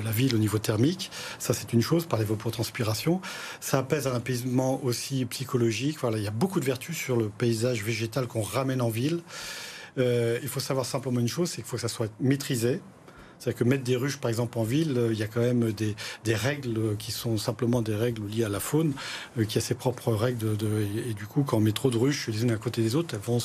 la 0.04 0.12
ville 0.12 0.36
au 0.36 0.38
niveau 0.38 0.60
thermique. 0.60 1.12
Ça, 1.39 1.54
c'est 1.54 1.74
une 1.74 1.82
chose 1.82 2.06
par 2.06 2.20
l'évapotranspiration. 2.20 3.22
Ça 3.60 3.80
apaise 3.80 4.08
un 4.08 4.13
apaisement 4.13 4.84
aussi 4.84 5.26
psychologique. 5.26 5.98
Il 6.15 6.22
y 6.22 6.28
a 6.28 6.32
beaucoup 6.32 6.60
de 6.60 6.65
vertus 6.65 6.96
sur 6.96 7.17
le 7.17 7.30
paysage 7.30 7.84
végétal 7.84 8.28
qu'on 8.28 8.44
ramène 8.44 8.82
en 8.82 8.89
ville. 8.89 9.22
il 9.98 10.48
faut 10.48 10.60
savoir 10.60 10.86
simplement 10.86 11.20
une 11.20 11.28
chose, 11.28 11.50
c'est 11.50 11.58
qu'il 11.58 11.65
faut 11.65 11.78
que 11.78 11.82
ça 11.82 11.88
soit 11.88 12.12
maîtrisé. 12.20 12.82
C'est-à-dire 13.41 13.58
que 13.58 13.63
mettre 13.63 13.84
des 13.84 13.95
ruches, 13.95 14.17
par 14.17 14.30
exemple, 14.30 14.60
en 14.60 14.63
ville, 14.63 14.95
euh, 14.95 15.12
il 15.12 15.17
y 15.17 15.23
a 15.23 15.27
quand 15.27 15.39
même 15.39 15.71
des, 15.71 15.95
des, 16.23 16.36
règles 16.36 16.95
qui 16.97 17.12
sont 17.12 17.38
simplement 17.38 17.82
des 17.82 17.95
règles 17.95 18.21
liées 18.27 18.43
à 18.43 18.49
la 18.49 18.60
faune, 18.60 18.93
euh, 19.39 19.45
qui 19.45 19.58
a 19.58 19.62
ses 19.62 19.73
propres 19.73 20.13
règles. 20.13 20.56
De, 20.56 20.67
et, 21.10 21.15
du 21.15 21.25
coup, 21.25 21.41
quand 21.41 21.58
on 21.58 21.60
met 21.60 21.71
trop 21.71 21.89
de 21.89 21.97
ruches 21.97 22.27
les 22.27 22.43
unes 22.43 22.51
à 22.51 22.58
côté 22.58 22.84
des 22.84 22.95
autres, 22.95 23.15
elles 23.15 23.25
vont 23.25 23.39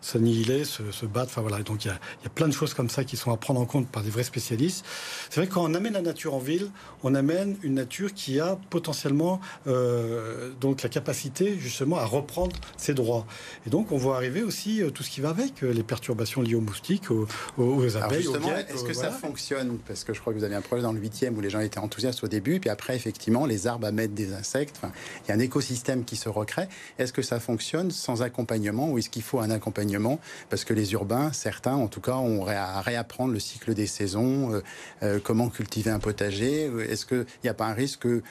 s'annihiler, 0.00 0.64
se, 0.64 0.88
se, 0.92 1.04
battre. 1.04 1.32
Enfin 1.32 1.40
voilà. 1.40 1.64
Donc 1.64 1.84
il 1.84 1.88
y, 1.88 1.90
a, 1.90 1.98
il 2.20 2.24
y, 2.24 2.26
a, 2.26 2.30
plein 2.30 2.46
de 2.46 2.52
choses 2.52 2.74
comme 2.74 2.88
ça 2.88 3.02
qui 3.02 3.16
sont 3.16 3.32
à 3.32 3.36
prendre 3.36 3.60
en 3.60 3.66
compte 3.66 3.88
par 3.88 4.04
des 4.04 4.10
vrais 4.10 4.22
spécialistes. 4.22 4.84
C'est 5.30 5.40
vrai 5.40 5.48
que 5.48 5.54
quand 5.54 5.64
on 5.68 5.74
amène 5.74 5.94
la 5.94 6.02
nature 6.02 6.34
en 6.34 6.38
ville, 6.38 6.70
on 7.02 7.16
amène 7.16 7.56
une 7.64 7.74
nature 7.74 8.14
qui 8.14 8.38
a 8.38 8.56
potentiellement 8.70 9.40
euh, 9.66 10.52
donc 10.60 10.82
la 10.82 10.88
capacité 10.88 11.58
justement 11.58 11.96
à 11.96 12.04
reprendre 12.04 12.54
ses 12.76 12.94
droits. 12.94 13.26
Et 13.66 13.70
donc 13.70 13.90
on 13.90 13.96
voit 13.96 14.14
arriver 14.14 14.44
aussi 14.44 14.80
tout 14.94 15.02
ce 15.02 15.10
qui 15.10 15.20
va 15.20 15.30
avec 15.30 15.62
les 15.62 15.82
perturbations 15.82 16.40
liées 16.40 16.54
aux 16.54 16.60
moustiques, 16.60 17.10
aux, 17.10 17.26
aux 17.58 17.96
abeilles, 17.96 18.28
aux 18.28 18.36
Est-ce 18.36 18.84
que 18.84 18.92
ça 18.92 19.10
fonctionne 19.26 19.78
Parce 19.86 20.04
que 20.04 20.12
je 20.12 20.20
crois 20.20 20.32
que 20.32 20.38
vous 20.38 20.44
avez 20.44 20.54
un 20.54 20.60
projet 20.60 20.82
dans 20.82 20.92
le 20.92 21.00
8e 21.00 21.34
où 21.34 21.40
les 21.40 21.50
gens 21.50 21.60
étaient 21.60 21.78
enthousiastes 21.78 22.22
au 22.24 22.28
début, 22.28 22.60
puis 22.60 22.70
après, 22.70 22.96
effectivement, 22.96 23.46
les 23.46 23.66
arbres 23.66 23.90
mettre 23.90 24.14
des 24.14 24.32
insectes. 24.32 24.80
Il 25.24 25.28
y 25.28 25.32
a 25.32 25.34
un 25.34 25.40
écosystème 25.40 26.04
qui 26.04 26.16
se 26.16 26.28
recrée. 26.28 26.68
Est-ce 26.98 27.12
que 27.12 27.22
ça 27.22 27.40
fonctionne 27.40 27.90
sans 27.90 28.22
accompagnement 28.22 28.90
ou 28.90 28.98
est-ce 28.98 29.10
qu'il 29.10 29.22
faut 29.22 29.40
un 29.40 29.50
accompagnement? 29.50 30.18
Parce 30.50 30.64
que 30.64 30.74
les 30.74 30.92
urbains, 30.92 31.32
certains, 31.32 31.74
en 31.74 31.88
tout 31.88 32.00
cas, 32.00 32.16
ont 32.16 32.46
à 32.46 32.80
réapprendre 32.80 33.32
le 33.32 33.40
cycle 33.40 33.74
des 33.74 33.86
saisons, 33.86 34.54
euh, 34.54 34.62
euh, 35.02 35.20
comment 35.22 35.48
cultiver 35.48 35.90
un 35.90 35.98
potager. 35.98 36.70
Est-ce 36.88 37.06
qu'il 37.06 37.26
n'y 37.42 37.50
a 37.50 37.54
pas 37.54 37.66
un 37.66 37.74
risque 37.74 38.00
que, 38.00 38.22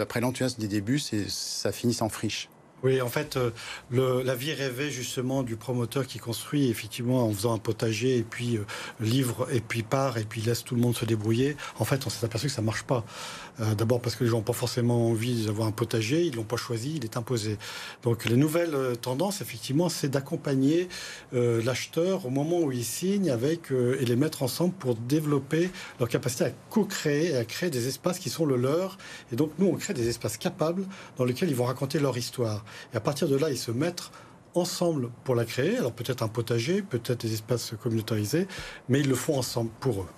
après 0.00 0.20
l'enthousiasme 0.20 0.60
des 0.60 0.68
débuts, 0.68 0.98
ça 0.98 1.72
finisse 1.72 2.02
en 2.02 2.08
friche? 2.08 2.48
Oui, 2.86 3.00
en 3.00 3.08
fait, 3.08 3.36
euh, 3.36 3.50
la 3.90 4.34
vie 4.36 4.52
rêvée 4.52 4.90
justement 4.90 5.42
du 5.42 5.56
promoteur 5.56 6.06
qui 6.06 6.20
construit 6.20 6.70
effectivement 6.70 7.26
en 7.26 7.32
faisant 7.32 7.52
un 7.52 7.58
potager 7.58 8.16
et 8.16 8.22
puis 8.22 8.58
euh, 8.58 8.64
livre 9.00 9.48
et 9.50 9.60
puis 9.60 9.82
part 9.82 10.18
et 10.18 10.24
puis 10.24 10.40
laisse 10.40 10.62
tout 10.62 10.76
le 10.76 10.80
monde 10.80 10.96
se 10.96 11.04
débrouiller. 11.04 11.56
En 11.80 11.84
fait, 11.84 12.06
on 12.06 12.10
s'est 12.10 12.24
aperçu 12.24 12.46
que 12.46 12.52
ça 12.52 12.62
marche 12.62 12.84
pas. 12.84 13.04
Euh, 13.58 13.74
d'abord 13.74 14.00
parce 14.00 14.14
que 14.14 14.22
les 14.22 14.30
gens 14.30 14.36
n'ont 14.36 14.44
pas 14.44 14.52
forcément 14.52 15.08
envie 15.08 15.46
d'avoir 15.46 15.66
un 15.66 15.72
potager, 15.72 16.22
ils 16.26 16.36
l'ont 16.36 16.44
pas 16.44 16.56
choisi, 16.56 16.94
il 16.94 17.02
est 17.02 17.16
imposé. 17.16 17.58
Donc 18.04 18.24
les 18.24 18.36
nouvelles 18.36 18.96
tendances, 19.02 19.40
effectivement, 19.40 19.88
c'est 19.88 20.08
d'accompagner 20.08 20.88
l'acheteur 21.32 22.26
au 22.26 22.30
moment 22.30 22.60
où 22.60 22.70
il 22.70 22.84
signe 22.84 23.30
avec 23.30 23.70
et 23.70 24.04
les 24.04 24.16
mettre 24.16 24.42
ensemble 24.42 24.74
pour 24.74 24.94
développer 24.94 25.70
leur 25.98 26.08
capacité 26.08 26.44
à 26.44 26.50
co-créer 26.70 27.30
et 27.30 27.36
à 27.36 27.44
créer 27.44 27.70
des 27.70 27.88
espaces 27.88 28.18
qui 28.18 28.30
sont 28.30 28.46
le 28.46 28.56
leur. 28.56 28.98
Et 29.32 29.36
donc 29.36 29.50
nous, 29.58 29.66
on 29.66 29.74
crée 29.74 29.94
des 29.94 30.08
espaces 30.08 30.36
capables 30.36 30.84
dans 31.16 31.24
lesquels 31.24 31.48
ils 31.48 31.56
vont 31.56 31.64
raconter 31.64 31.98
leur 31.98 32.16
histoire. 32.16 32.64
Et 32.92 32.96
à 32.96 33.00
partir 33.00 33.28
de 33.28 33.36
là, 33.36 33.50
ils 33.50 33.58
se 33.58 33.70
mettent 33.70 34.10
ensemble 34.54 35.10
pour 35.24 35.34
la 35.34 35.44
créer. 35.44 35.76
Alors 35.76 35.92
peut-être 35.92 36.22
un 36.22 36.28
potager, 36.28 36.82
peut-être 36.82 37.20
des 37.20 37.34
espaces 37.34 37.74
communautarisés, 37.82 38.46
mais 38.88 39.00
ils 39.00 39.08
le 39.08 39.14
font 39.14 39.38
ensemble 39.38 39.70
pour 39.80 40.02
eux. 40.02 40.08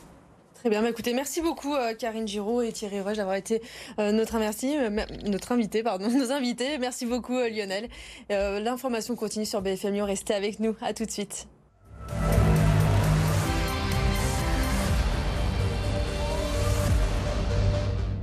Très 0.58 0.70
bien, 0.70 0.82
bah, 0.82 0.90
écoutez, 0.90 1.14
merci 1.14 1.40
beaucoup 1.40 1.76
euh, 1.76 1.94
Karine 1.94 2.26
Giraud 2.26 2.62
et 2.62 2.72
Thierry 2.72 3.00
Roche 3.00 3.16
d'avoir 3.16 3.36
été 3.36 3.62
euh, 4.00 4.10
euh, 4.10 4.12
notre 4.12 5.52
invité, 5.52 5.82
pardon, 5.84 6.08
nos 6.10 6.32
invités. 6.32 6.78
Merci 6.78 7.06
beaucoup 7.06 7.38
Lionel. 7.38 7.88
L'information 8.28 9.14
continue 9.14 9.46
sur 9.46 9.62
BFM 9.62 10.00
restez 10.00 10.34
avec 10.34 10.58
nous, 10.58 10.74
à 10.80 10.92
tout 10.94 11.04
de 11.04 11.10
suite. 11.10 11.46